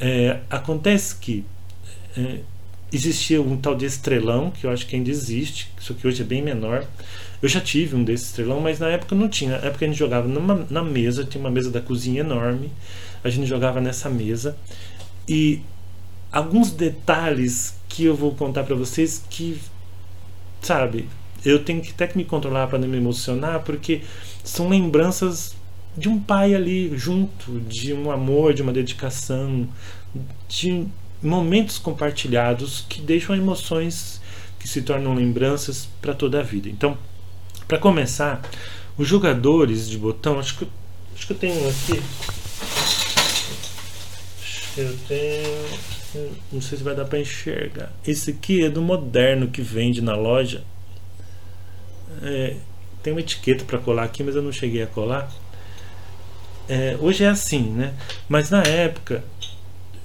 É, 0.00 0.40
acontece 0.48 1.16
que 1.16 1.44
é, 2.16 2.40
existia 2.92 3.40
um 3.40 3.56
tal 3.56 3.74
de 3.74 3.84
estrelão, 3.84 4.50
que 4.50 4.66
eu 4.66 4.70
acho 4.70 4.86
que 4.86 4.96
ainda 4.96 5.10
existe, 5.10 5.70
isso 5.78 5.94
que 5.94 6.06
hoje 6.06 6.22
é 6.22 6.24
bem 6.24 6.42
menor. 6.42 6.84
Eu 7.40 7.48
já 7.48 7.60
tive 7.60 7.96
um 7.96 8.04
desses 8.04 8.28
estrelão, 8.28 8.60
mas 8.60 8.78
na 8.78 8.88
época 8.88 9.14
não 9.14 9.28
tinha. 9.28 9.58
Na 9.58 9.66
época 9.66 9.84
a 9.84 9.88
gente 9.88 9.98
jogava 9.98 10.28
numa, 10.28 10.66
na 10.70 10.82
mesa, 10.82 11.24
tinha 11.24 11.40
uma 11.40 11.50
mesa 11.50 11.70
da 11.70 11.80
cozinha 11.80 12.20
enorme, 12.20 12.70
a 13.24 13.28
gente 13.28 13.46
jogava 13.46 13.80
nessa 13.80 14.08
mesa. 14.08 14.56
E 15.28 15.62
alguns 16.30 16.70
detalhes 16.70 17.74
que 17.88 18.04
eu 18.04 18.16
vou 18.16 18.34
contar 18.34 18.64
para 18.64 18.74
vocês 18.74 19.24
que, 19.28 19.60
sabe, 20.60 21.08
eu 21.44 21.64
tenho 21.64 21.80
que 21.80 21.90
até 21.90 22.06
que 22.06 22.16
me 22.16 22.24
controlar 22.24 22.68
para 22.68 22.78
não 22.78 22.88
me 22.88 22.96
emocionar, 22.96 23.60
porque 23.60 24.02
são 24.42 24.68
lembranças 24.68 25.54
de 25.96 26.08
um 26.08 26.18
pai 26.18 26.54
ali 26.54 26.96
junto, 26.96 27.60
de 27.60 27.92
um 27.92 28.10
amor, 28.10 28.54
de 28.54 28.62
uma 28.62 28.72
dedicação, 28.72 29.68
de 30.48 30.86
momentos 31.22 31.78
compartilhados 31.78 32.84
que 32.88 33.00
deixam 33.00 33.36
emoções 33.36 34.20
que 34.58 34.68
se 34.68 34.82
tornam 34.82 35.14
lembranças 35.14 35.88
para 36.00 36.14
toda 36.14 36.40
a 36.40 36.42
vida. 36.42 36.68
Então, 36.68 36.96
para 37.66 37.78
começar, 37.78 38.40
os 38.96 39.08
jogadores 39.08 39.88
de 39.88 39.98
botão, 39.98 40.38
acho 40.38 40.58
que, 40.58 40.68
acho 41.14 41.26
que 41.26 41.32
eu 41.32 41.38
tenho 41.38 41.68
aqui. 41.68 42.02
Eu 44.76 44.96
tenho. 45.06 46.30
Não 46.50 46.60
sei 46.60 46.78
se 46.78 46.84
vai 46.84 46.94
dar 46.94 47.04
para 47.04 47.18
enxergar. 47.18 47.92
Esse 48.06 48.30
aqui 48.30 48.64
é 48.64 48.70
do 48.70 48.80
moderno 48.80 49.48
que 49.48 49.60
vende 49.60 50.00
na 50.00 50.14
loja. 50.14 50.64
É, 52.22 52.56
tem 53.02 53.12
uma 53.12 53.20
etiqueta 53.20 53.64
para 53.64 53.78
colar 53.78 54.04
aqui, 54.04 54.22
mas 54.22 54.34
eu 54.34 54.42
não 54.42 54.52
cheguei 54.52 54.82
a 54.82 54.86
colar. 54.86 55.30
É, 56.68 56.96
hoje 57.00 57.24
é 57.24 57.28
assim, 57.28 57.70
né? 57.70 57.94
Mas 58.28 58.50
na 58.50 58.62
época 58.62 59.24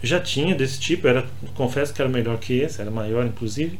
já 0.01 0.19
tinha 0.19 0.55
desse 0.55 0.79
tipo, 0.79 1.07
era, 1.07 1.25
confesso 1.55 1.93
que 1.93 2.01
era 2.01 2.09
melhor 2.09 2.37
que 2.37 2.59
esse, 2.59 2.81
era 2.81 2.91
maior 2.91 3.25
inclusive, 3.25 3.79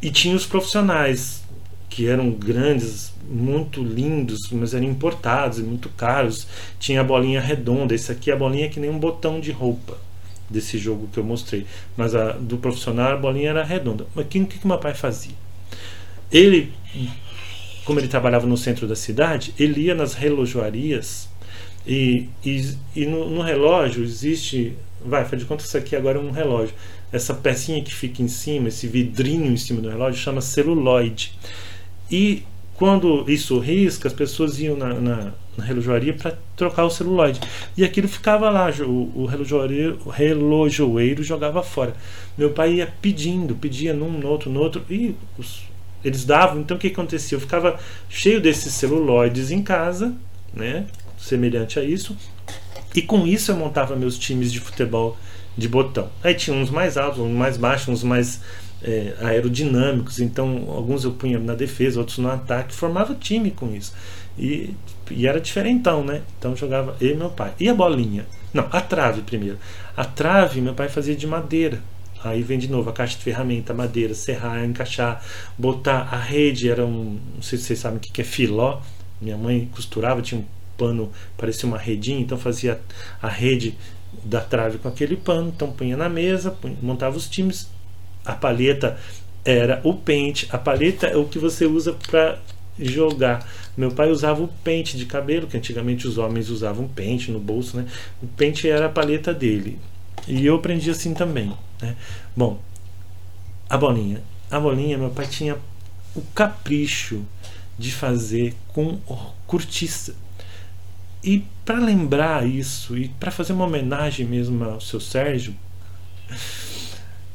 e 0.00 0.10
tinha 0.10 0.34
os 0.34 0.46
profissionais 0.46 1.42
que 1.98 2.06
eram 2.06 2.30
grandes, 2.30 3.12
muito 3.28 3.82
lindos, 3.82 4.52
mas 4.52 4.72
eram 4.72 4.86
importados 4.86 5.58
e 5.58 5.62
muito 5.62 5.88
caros. 5.88 6.46
Tinha 6.78 7.00
a 7.00 7.04
bolinha 7.04 7.40
redonda, 7.40 7.92
esse 7.92 8.12
aqui 8.12 8.30
é 8.30 8.34
a 8.34 8.36
bolinha 8.36 8.68
que 8.68 8.78
nem 8.78 8.88
um 8.88 9.00
botão 9.00 9.40
de 9.40 9.50
roupa 9.50 9.98
desse 10.48 10.78
jogo 10.78 11.08
que 11.12 11.18
eu 11.18 11.24
mostrei, 11.24 11.66
mas 11.96 12.14
a 12.14 12.34
do 12.34 12.56
profissional 12.56 13.14
a 13.14 13.16
bolinha 13.16 13.50
era 13.50 13.64
redonda. 13.64 14.06
Mas 14.14 14.26
o 14.26 14.28
que, 14.28 14.44
que 14.44 14.64
meu 14.64 14.78
pai 14.78 14.94
fazia? 14.94 15.34
Ele, 16.30 16.72
como 17.84 17.98
ele 17.98 18.06
trabalhava 18.06 18.46
no 18.46 18.56
centro 18.56 18.86
da 18.86 18.94
cidade, 18.94 19.52
ele 19.58 19.80
ia 19.80 19.94
nas 19.96 20.14
relojoarias 20.14 21.28
e, 21.84 22.28
e, 22.44 22.76
e 22.94 23.06
no, 23.06 23.28
no 23.28 23.42
relógio 23.42 24.04
existe 24.04 24.76
vai, 25.04 25.24
faz 25.24 25.42
de 25.42 25.48
conta 25.48 25.64
que 25.64 25.68
isso 25.68 25.76
aqui 25.76 25.96
agora 25.96 26.16
é 26.16 26.22
um 26.22 26.30
relógio. 26.30 26.76
Essa 27.10 27.34
pecinha 27.34 27.82
que 27.82 27.92
fica 27.92 28.22
em 28.22 28.28
cima, 28.28 28.68
esse 28.68 28.86
vidrinho 28.86 29.50
em 29.50 29.56
cima 29.56 29.80
do 29.80 29.88
relógio, 29.88 30.20
chama 30.20 30.40
celuloide. 30.40 31.32
E 32.10 32.42
quando 32.74 33.24
isso 33.28 33.58
risca, 33.58 34.06
as 34.06 34.14
pessoas 34.14 34.60
iam 34.60 34.76
na, 34.76 34.94
na, 34.94 35.32
na 35.56 35.64
relojoaria 35.64 36.14
para 36.14 36.38
trocar 36.56 36.84
o 36.84 36.90
celuloide. 36.90 37.40
E 37.76 37.84
aquilo 37.84 38.06
ficava 38.06 38.48
lá, 38.48 38.70
o, 38.80 39.12
o, 39.14 39.26
relojoeiro, 39.26 39.98
o 40.04 40.08
relojoeiro 40.08 41.22
jogava 41.22 41.62
fora. 41.62 41.94
Meu 42.36 42.50
pai 42.50 42.74
ia 42.74 42.94
pedindo, 43.02 43.56
pedia 43.56 43.92
num, 43.92 44.12
no 44.12 44.28
outro, 44.28 44.48
no 44.48 44.60
outro, 44.60 44.84
e 44.88 45.16
os, 45.36 45.64
eles 46.04 46.24
davam. 46.24 46.60
Então 46.60 46.76
o 46.76 46.80
que 46.80 46.86
acontecia? 46.86 47.34
Eu 47.34 47.40
ficava 47.40 47.78
cheio 48.08 48.40
desses 48.40 48.72
celuloides 48.74 49.50
em 49.50 49.62
casa, 49.62 50.14
né? 50.54 50.86
Semelhante 51.18 51.80
a 51.80 51.82
isso. 51.82 52.16
E 52.94 53.02
com 53.02 53.26
isso 53.26 53.50
eu 53.50 53.56
montava 53.56 53.96
meus 53.96 54.16
times 54.16 54.52
de 54.52 54.60
futebol 54.60 55.16
de 55.56 55.68
botão. 55.68 56.08
Aí 56.22 56.34
tinha 56.34 56.56
uns 56.56 56.70
mais 56.70 56.96
altos, 56.96 57.18
uns 57.18 57.34
mais 57.34 57.56
baixos, 57.56 57.88
uns 57.88 58.04
mais 58.04 58.40
é, 58.82 59.14
aerodinâmicos, 59.20 60.20
então 60.20 60.64
alguns 60.68 61.04
eu 61.04 61.12
punha 61.12 61.38
na 61.38 61.54
defesa, 61.54 61.98
outros 61.98 62.18
no 62.18 62.30
ataque, 62.30 62.74
formava 62.74 63.14
time 63.14 63.50
com 63.50 63.74
isso. 63.74 63.92
E, 64.38 64.74
e 65.10 65.26
era 65.26 65.40
diferentão, 65.40 66.04
né? 66.04 66.22
Então 66.38 66.54
jogava 66.54 66.96
eu 67.00 67.12
e 67.12 67.16
meu 67.16 67.30
pai. 67.30 67.52
E 67.58 67.68
a 67.68 67.74
bolinha? 67.74 68.26
Não, 68.52 68.68
a 68.70 68.80
trave 68.80 69.22
primeiro. 69.22 69.58
A 69.96 70.04
trave 70.04 70.60
meu 70.60 70.74
pai 70.74 70.88
fazia 70.88 71.16
de 71.16 71.26
madeira. 71.26 71.82
Aí 72.22 72.42
vem 72.42 72.58
de 72.58 72.68
novo 72.68 72.90
a 72.90 72.92
caixa 72.92 73.16
de 73.16 73.22
ferramenta, 73.22 73.72
madeira, 73.72 74.14
serrar, 74.14 74.64
encaixar, 74.64 75.24
botar. 75.56 76.08
A 76.12 76.18
rede 76.18 76.68
era 76.68 76.84
um. 76.84 77.18
Não 77.34 77.42
sei 77.42 77.58
se 77.58 77.64
vocês 77.64 77.78
sabem 77.78 77.98
o 77.98 78.00
que 78.00 78.20
é 78.20 78.24
filó. 78.24 78.80
Minha 79.20 79.36
mãe 79.36 79.68
costurava, 79.72 80.22
tinha 80.22 80.40
um 80.40 80.44
pano, 80.76 81.10
parecia 81.36 81.68
uma 81.68 81.76
redinha, 81.76 82.20
então 82.20 82.38
fazia 82.38 82.80
a 83.20 83.28
rede 83.28 83.76
da 84.24 84.40
trave 84.40 84.78
com 84.78 84.88
aquele 84.88 85.16
pano, 85.16 85.52
então 85.54 85.72
punha 85.72 85.96
na 85.96 86.08
mesa, 86.08 86.52
punha, 86.52 86.76
montava 86.80 87.16
os 87.16 87.28
times, 87.28 87.68
a 88.28 88.34
palheta 88.34 88.98
era 89.42 89.80
o 89.82 89.94
pente. 89.94 90.46
A 90.50 90.58
palheta 90.58 91.06
é 91.06 91.16
o 91.16 91.24
que 91.24 91.38
você 91.38 91.64
usa 91.64 91.94
para 91.94 92.38
jogar. 92.78 93.48
Meu 93.74 93.90
pai 93.90 94.10
usava 94.10 94.42
o 94.42 94.48
pente 94.48 94.98
de 94.98 95.06
cabelo, 95.06 95.46
que 95.46 95.56
antigamente 95.56 96.06
os 96.06 96.18
homens 96.18 96.50
usavam 96.50 96.86
pente 96.86 97.30
no 97.30 97.40
bolso, 97.40 97.78
né? 97.78 97.86
O 98.22 98.26
pente 98.26 98.68
era 98.68 98.84
a 98.84 98.90
palheta 98.90 99.32
dele. 99.32 99.78
E 100.26 100.44
eu 100.44 100.56
aprendi 100.56 100.90
assim 100.90 101.14
também, 101.14 101.54
né? 101.80 101.96
Bom, 102.36 102.60
a 103.68 103.78
bolinha. 103.78 104.22
A 104.50 104.60
bolinha, 104.60 104.98
meu 104.98 105.10
pai 105.10 105.26
tinha 105.26 105.56
o 106.14 106.20
capricho 106.34 107.24
de 107.78 107.90
fazer 107.90 108.54
com 108.68 108.98
cortiça. 109.46 110.14
E 111.24 111.44
para 111.64 111.78
lembrar 111.78 112.46
isso 112.46 112.96
e 112.96 113.08
para 113.08 113.30
fazer 113.30 113.54
uma 113.54 113.64
homenagem 113.64 114.26
mesmo 114.26 114.62
ao 114.64 114.80
seu 114.82 115.00
Sérgio, 115.00 115.54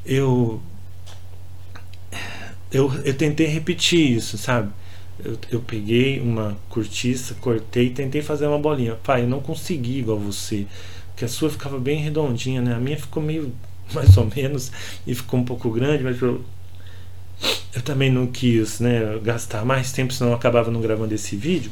eu 0.06 0.62
eu, 2.74 2.92
eu 3.06 3.14
tentei 3.14 3.46
repetir 3.46 4.18
isso, 4.18 4.38
sabe? 4.38 4.72
Eu, 5.24 5.38
eu 5.52 5.62
peguei 5.62 6.20
uma 6.20 6.58
cortiça, 6.70 7.36
cortei 7.40 7.88
e 7.88 7.90
tentei 7.92 8.22
fazer 8.22 8.48
uma 8.48 8.58
bolinha. 8.58 8.96
Pai, 8.96 9.22
eu 9.22 9.28
não 9.28 9.40
consegui 9.40 10.00
igual 10.00 10.18
você, 10.18 10.66
porque 11.10 11.24
a 11.24 11.28
sua 11.28 11.52
ficava 11.52 11.78
bem 11.80 12.02
redondinha, 12.02 12.62
né? 12.62 12.74
A 12.74 12.80
minha 12.80 12.98
ficou 12.98 13.22
meio 13.22 13.54
mais 13.94 14.18
ou 14.18 14.30
menos 14.36 14.72
e 15.06 15.14
ficou 15.14 15.40
um 15.40 15.46
pouco 15.46 15.70
grande, 15.70 16.04
mas 16.04 16.20
eu, 16.20 16.44
eu 17.76 17.82
também 17.84 18.12
não 18.12 18.26
quis 18.26 18.80
né, 18.80 19.20
gastar 19.22 19.64
mais 19.64 19.92
tempo, 19.92 20.12
senão 20.12 20.32
eu 20.32 20.36
acabava 20.36 20.72
não 20.72 20.82
gravando 20.82 21.14
esse 21.14 21.36
vídeo. 21.36 21.72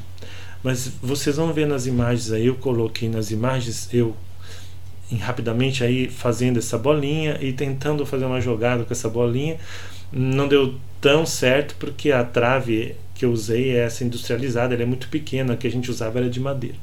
Mas 0.64 0.92
vocês 1.02 1.38
vão 1.38 1.52
ver 1.52 1.66
nas 1.66 1.88
imagens 1.88 2.32
aí, 2.32 2.46
eu 2.46 2.56
coloquei 2.56 3.10
nas 3.10 3.32
imagens, 3.32 3.90
eu 3.92 4.16
rapidamente 5.18 5.84
aí 5.84 6.08
fazendo 6.08 6.58
essa 6.58 6.78
bolinha 6.78 7.38
e 7.42 7.52
tentando 7.52 8.06
fazer 8.06 8.26
uma 8.26 8.40
jogada 8.40 8.86
com 8.86 8.94
essa 8.94 9.10
bolinha. 9.10 9.58
Não 10.12 10.48
deu 10.48 10.76
tão 11.00 11.26
certo 11.26 11.76
porque 11.80 12.12
a 12.12 12.24
trave 12.24 12.96
que 13.16 13.26
eu 13.26 13.32
usei 13.32 13.72
é 13.72 13.86
essa 13.86 14.04
industrializada, 14.04 14.74
ela 14.74 14.84
é 14.84 14.86
muito 14.86 15.08
pequena, 15.08 15.54
a 15.54 15.58
que 15.58 15.68
a 15.68 15.72
gente 15.72 15.90
usava 15.90 16.20
era 16.20 16.30
de 16.30 16.40
madeira. 16.40 16.78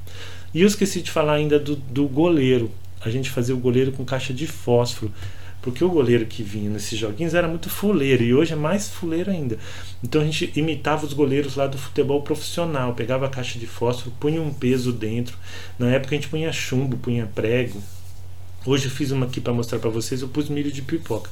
E 0.55 0.63
eu 0.63 0.67
esqueci 0.67 1.03
de 1.03 1.11
falar 1.11 1.35
ainda 1.35 1.59
do, 1.59 1.77
do 1.77 2.07
goleiro. 2.07 2.71
A 3.01 3.11
gente 3.11 3.31
fazia 3.31 3.55
o 3.55 3.59
goleiro 3.59 3.93
com 3.93 4.05
caixa 4.05 4.33
de 4.33 4.47
fósforo. 4.47 5.13
Porque 5.61 5.83
o 5.83 5.91
goleiro 5.91 6.25
que 6.25 6.43
vinha 6.43 6.71
nesses 6.71 6.99
joguinhos 6.99 7.35
era 7.35 7.49
muito 7.49 7.69
fuleiro 7.69 8.23
e 8.23 8.33
hoje 8.33 8.53
é 8.53 8.57
mais 8.57 8.89
fuleiro 8.89 9.31
ainda. 9.31 9.59
Então 10.03 10.23
a 10.23 10.25
gente 10.25 10.53
imitava 10.55 11.05
os 11.05 11.13
goleiros 11.13 11.57
lá 11.57 11.67
do 11.67 11.77
futebol 11.77 12.23
profissional, 12.23 12.95
pegava 12.95 13.27
a 13.27 13.29
caixa 13.29 13.59
de 13.59 13.67
fósforo, 13.67 14.15
punha 14.21 14.41
um 14.41 14.53
peso 14.53 14.93
dentro. 14.93 15.37
Na 15.79 15.91
época 15.91 16.15
a 16.15 16.19
gente 16.19 16.29
punha 16.29 16.53
chumbo, 16.53 16.97
punha 16.97 17.29
prego, 17.35 17.83
Hoje 18.67 18.87
eu 18.87 18.91
fiz 18.91 19.13
uma 19.13 19.27
aqui 19.27 19.41
para 19.41 19.53
mostrar 19.53 19.79
para 19.79 19.89
vocês, 19.89 20.21
eu 20.21 20.29
pus 20.29 20.49
milho 20.49 20.71
de 20.71 20.83
pipoca, 20.83 21.31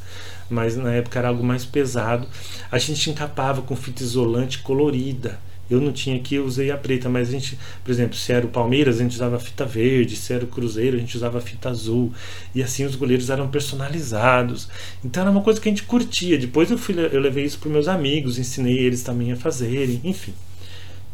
mas 0.48 0.76
na 0.76 0.92
época 0.94 1.18
era 1.18 1.28
algo 1.28 1.42
mais 1.42 1.64
pesado. 1.64 2.26
A 2.70 2.78
gente 2.78 3.10
encapava 3.10 3.62
com 3.62 3.74
fita 3.74 4.02
isolante 4.02 4.60
colorida. 4.60 5.38
Eu 5.68 5.80
não 5.80 5.92
tinha 5.92 6.14
aqui, 6.14 6.36
eu 6.36 6.44
usei 6.44 6.70
a 6.70 6.76
preta, 6.76 7.08
mas 7.08 7.28
a 7.28 7.32
gente, 7.32 7.58
por 7.82 7.90
exemplo, 7.90 8.16
se 8.16 8.32
era 8.32 8.46
o 8.46 8.48
Palmeiras, 8.48 9.00
a 9.00 9.02
gente 9.02 9.14
usava 9.14 9.38
fita 9.40 9.64
verde, 9.64 10.14
se 10.14 10.32
era 10.32 10.44
o 10.44 10.48
Cruzeiro, 10.48 10.96
a 10.96 11.00
gente 11.00 11.16
usava 11.16 11.40
fita 11.40 11.68
azul. 11.68 12.12
E 12.54 12.62
assim 12.62 12.84
os 12.84 12.94
goleiros 12.94 13.28
eram 13.28 13.48
personalizados. 13.48 14.68
Então 15.04 15.22
era 15.22 15.30
uma 15.30 15.42
coisa 15.42 15.60
que 15.60 15.68
a 15.68 15.72
gente 15.72 15.82
curtia. 15.82 16.38
Depois 16.38 16.70
eu, 16.70 16.78
fui, 16.78 16.94
eu 16.94 17.20
levei 17.20 17.44
isso 17.44 17.58
para 17.58 17.68
meus 17.68 17.88
amigos, 17.88 18.38
ensinei 18.38 18.78
eles 18.78 19.02
também 19.02 19.32
a 19.32 19.36
fazerem, 19.36 20.00
enfim. 20.04 20.34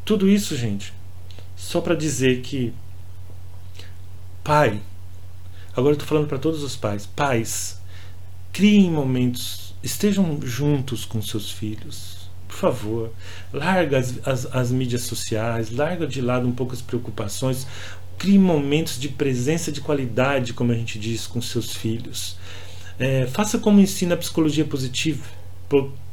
Tudo 0.05 0.29
isso, 0.29 0.55
gente, 0.55 0.93
só 1.57 1.81
para 1.81 1.95
dizer 1.95 2.43
que 2.43 2.75
pai 4.45 4.81
Agora 5.75 5.93
eu 5.93 5.97
estou 5.97 6.09
falando 6.09 6.29
para 6.29 6.39
todos 6.39 6.63
os 6.63 6.77
pais. 6.77 7.07
Pais, 7.07 7.81
criem 8.53 8.91
momentos, 8.91 9.75
estejam 9.83 10.39
juntos 10.43 11.05
com 11.05 11.23
seus 11.23 11.51
filhos. 11.51 12.31
Por 12.47 12.57
favor, 12.57 13.11
larga 13.51 13.99
as, 13.99 14.15
as, 14.27 14.47
as 14.55 14.71
mídias 14.71 15.03
sociais, 15.03 15.71
larga 15.71 16.07
de 16.07 16.21
lado 16.21 16.47
um 16.47 16.53
pouco 16.53 16.75
as 16.75 16.83
preocupações, 16.83 17.67
crie 18.19 18.39
momentos 18.39 19.01
de 19.01 19.09
presença 19.09 19.73
de 19.73 19.81
qualidade, 19.81 20.53
como 20.53 20.71
a 20.71 20.75
gente 20.75 20.99
diz, 20.99 21.27
com 21.27 21.41
seus 21.41 21.73
filhos. 21.73 22.37
É, 22.99 23.27
faça 23.27 23.59
como 23.59 23.81
ensina 23.81 24.15
a 24.15 24.19
psicologia 24.19 24.67
positiva, 24.67 25.25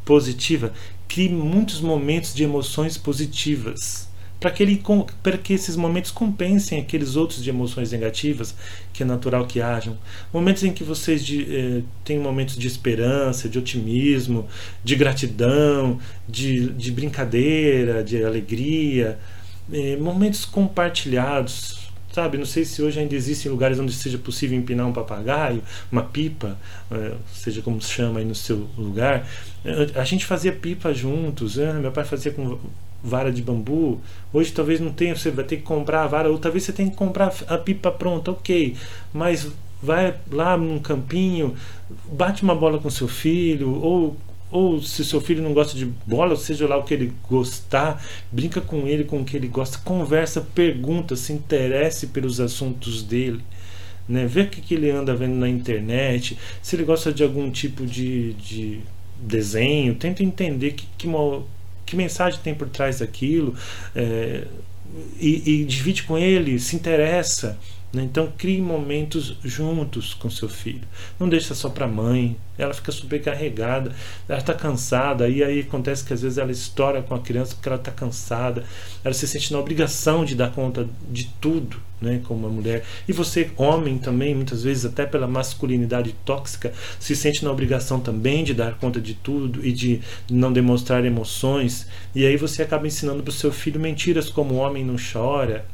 positiva, 0.05 0.73
crie 1.09 1.27
muitos 1.27 1.81
momentos 1.81 2.33
de 2.33 2.43
emoções 2.43 2.97
positivas 2.97 4.07
para 4.39 4.52
que, 4.52 4.82
que 5.43 5.54
esses 5.54 5.75
momentos 5.75 6.12
compensem 6.12 6.80
aqueles 6.80 7.15
outros 7.15 7.43
de 7.43 7.49
emoções 7.49 7.91
negativas, 7.91 8.56
que 8.93 9.04
é 9.04 9.06
natural 9.06 9.45
que 9.45 9.62
hajam. 9.62 9.97
Momentos 10.34 10.63
em 10.63 10.71
que 10.71 10.84
vocês 10.84 11.25
de, 11.25 11.43
eh, 11.43 11.82
têm 12.06 12.17
momentos 12.19 12.56
de 12.56 12.65
esperança, 12.65 13.49
de 13.49 13.60
otimismo, 13.60 14.47
de 14.84 14.95
gratidão, 14.95 15.99
de, 16.28 16.69
de 16.71 16.91
brincadeira, 16.91 18.04
de 18.04 18.23
alegria, 18.23 19.19
eh, 19.71 19.97
momentos 19.97 20.45
compartilhados. 20.45 21.89
Sabe, 22.12 22.39
não 22.39 22.45
sei 22.45 22.65
se 22.65 22.82
hoje 22.82 22.99
ainda 22.99 23.13
existem 23.13 23.52
lugares 23.52 23.78
onde 23.78 23.93
seja 23.93 24.17
possível 24.17 24.58
empinar 24.58 24.88
um 24.88 24.91
papagaio, 24.91 25.62
uma 25.91 26.02
pipa, 26.02 26.58
eh, 26.91 27.13
seja 27.34 27.62
como 27.62 27.80
se 27.82 27.91
chama 27.91 28.19
aí 28.19 28.25
no 28.25 28.34
seu 28.34 28.67
lugar. 28.78 29.28
Eh, 29.63 29.91
a 29.95 30.04
gente 30.04 30.25
fazia 30.25 30.52
pipa 30.52 30.93
juntos, 30.93 31.58
né? 31.58 31.73
meu 31.73 31.91
pai 31.91 32.04
fazia 32.04 32.32
com 32.32 32.58
vara 33.03 33.31
de 33.31 33.41
bambu. 33.41 33.99
Hoje 34.33 34.51
talvez 34.51 34.79
não 34.79 34.91
tenha, 34.91 35.15
você 35.15 35.31
vai 35.31 35.45
ter 35.45 35.57
que 35.57 35.63
comprar 35.63 36.03
a 36.03 36.07
vara, 36.07 36.29
ou 36.29 36.38
talvez 36.38 36.63
você 36.63 36.73
tenha 36.73 36.89
que 36.89 36.95
comprar 36.95 37.33
a 37.47 37.57
pipa 37.57 37.91
pronta, 37.91 38.31
ok. 38.31 38.75
Mas 39.13 39.47
vai 39.81 40.15
lá 40.31 40.57
num 40.57 40.79
campinho, 40.79 41.55
bate 42.12 42.43
uma 42.43 42.55
bola 42.55 42.79
com 42.79 42.89
seu 42.89 43.07
filho, 43.07 43.71
ou, 43.81 44.17
ou 44.51 44.81
se 44.81 45.05
seu 45.05 45.21
filho 45.21 45.41
não 45.41 45.53
gosta 45.53 45.77
de 45.77 45.85
bola, 45.85 46.35
seja 46.35 46.67
lá 46.67 46.77
o 46.77 46.83
que 46.83 46.93
ele 46.93 47.13
gostar, 47.29 48.03
brinca 48.31 48.59
com 48.59 48.88
ele 48.88 49.03
com 49.03 49.21
o 49.21 49.25
que 49.25 49.38
ele 49.38 49.47
gosta, 49.47 49.79
conversa, 49.79 50.41
pergunta, 50.41 51.15
se 51.15 51.31
interesse 51.33 52.07
pelos 52.07 52.39
assuntos 52.39 53.03
dele. 53.03 53.41
Né? 54.07 54.25
Vê 54.25 54.41
o 54.41 54.49
que, 54.49 54.59
que 54.59 54.73
ele 54.73 54.89
anda 54.89 55.15
vendo 55.15 55.35
na 55.35 55.47
internet, 55.47 56.38
se 56.62 56.75
ele 56.75 56.83
gosta 56.83 57.13
de 57.13 57.23
algum 57.23 57.49
tipo 57.51 57.85
de, 57.85 58.33
de 58.33 58.81
desenho, 59.19 59.95
tenta 59.95 60.23
entender 60.23 60.71
que, 60.71 60.88
que 60.97 61.07
que 61.89 61.95
mensagem 61.95 62.39
tem 62.43 62.54
por 62.54 62.69
trás 62.69 62.99
daquilo, 62.99 63.56
é, 63.95 64.43
e, 65.19 65.62
e, 65.62 65.65
divide 65.65 66.04
com 66.04 66.17
ele, 66.17 66.60
se 66.60 66.75
interessa. 66.75 67.58
Né? 67.91 68.04
Então 68.04 68.32
crie 68.38 68.62
momentos 68.62 69.38
juntos 69.43 70.13
com 70.13 70.30
seu 70.30 70.47
filho. 70.47 70.82
Não 71.19 71.28
deixa 71.28 71.56
só 71.56 71.69
para 71.69 71.86
a 71.86 71.88
mãe, 71.88 72.38
ela 72.58 72.73
fica 72.73 72.91
sobrecarregada, 72.91 73.91
ela 74.28 74.39
está 74.39 74.54
cansada, 74.54 75.28
e 75.28 75.43
aí 75.43 75.62
acontece 75.62 76.04
que 76.04 76.13
às 76.13 76.21
vezes 76.21 76.38
ela 76.38 76.52
estoura 76.52 77.02
com 77.02 77.15
a 77.15 77.19
criança 77.19 77.56
porque 77.56 77.69
ela 77.69 77.78
está 77.78 77.91
cansada, 77.91 78.63
ela 79.04 79.13
se 79.13 79.28
sente 79.28 79.52
na 79.52 79.60
obrigação 79.60 80.23
de 80.23 80.36
dar 80.36 80.52
conta 80.52 80.88
de 81.10 81.25
tudo, 81.39 81.78
né, 82.02 82.21
como 82.25 82.41
uma 82.41 82.49
mulher. 82.49 82.84
E 83.08 83.13
você, 83.13 83.49
homem 83.58 83.97
também, 83.97 84.36
muitas 84.36 84.62
vezes 84.62 84.86
até 84.86 85.06
pela 85.06 85.28
masculinidade 85.28 86.13
tóxica, 86.25 86.73
se 86.99 87.15
sente 87.15 87.43
na 87.43 87.52
obrigação 87.52 87.99
também 87.99 88.43
de 88.43 88.54
dar 88.54 88.75
conta 88.75 89.02
de 89.02 89.13
tudo 89.13 89.65
e 89.65 89.71
de 89.71 90.02
não 90.30 90.52
demonstrar 90.54 91.04
emoções, 91.06 91.88
e 92.13 92.25
aí 92.25 92.38
você 92.38 92.62
acaba 92.62 92.86
ensinando 92.86 93.23
para 93.23 93.32
o 93.32 93.34
seu 93.34 93.52
filho 93.52 93.80
mentiras 93.80 94.30
como 94.30 94.56
o 94.56 94.58
homem 94.58 94.86
não 94.86 94.95
chora, 94.97 95.65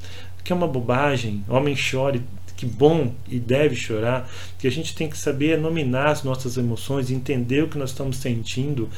que 0.46 0.54
é 0.54 0.56
uma 0.56 0.68
bobagem, 0.68 1.44
homem 1.50 1.76
chore 1.76 2.24
que 2.56 2.66
bom 2.66 3.14
e 3.28 3.38
deve 3.40 3.76
chorar, 3.76 4.30
que 4.58 4.68
a 4.68 4.72
gente 4.72 4.96
tem 4.96 5.10
que 5.10 5.18
saber 5.18 5.58
nominar 5.58 6.08
as 6.08 6.24
nossas 6.24 6.56
emoções, 6.56 7.12
entender 7.12 7.64
o 7.64 7.68
que 7.68 7.78
nós 7.78 7.90
estamos 7.90 8.18
sentindo 8.18 8.90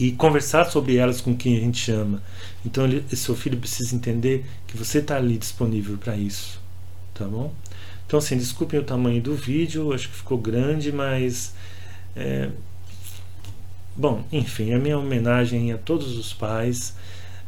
e 0.00 0.12
conversar 0.12 0.64
sobre 0.64 0.96
elas 0.96 1.20
com 1.20 1.36
quem 1.36 1.56
a 1.56 1.60
gente 1.60 1.90
ama. 1.90 2.22
Então, 2.64 2.84
ele, 2.84 3.04
seu 3.14 3.36
filho 3.36 3.58
precisa 3.58 3.94
entender 3.94 4.46
que 4.66 4.76
você 4.76 4.98
está 4.98 5.16
ali 5.16 5.36
disponível 5.36 5.98
para 5.98 6.16
isso, 6.16 6.58
tá 7.12 7.26
bom? 7.26 7.52
Então, 8.06 8.18
assim, 8.18 8.36
desculpem 8.36 8.80
o 8.80 8.84
tamanho 8.84 9.20
do 9.20 9.34
vídeo, 9.34 9.92
acho 9.92 10.08
que 10.08 10.14
ficou 10.14 10.38
grande, 10.38 10.92
mas. 10.92 11.54
É, 12.16 12.50
bom, 13.96 14.24
enfim, 14.32 14.72
a 14.72 14.78
minha 14.78 14.98
homenagem 14.98 15.72
a 15.72 15.78
todos 15.78 16.16
os 16.16 16.32
pais, 16.32 16.94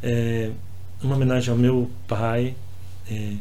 é, 0.03 0.51
uma 1.03 1.17
homenagem 1.17 1.51
ao 1.51 1.59
meu 1.59 1.91
pai, 2.07 2.55
é, 3.11 3.35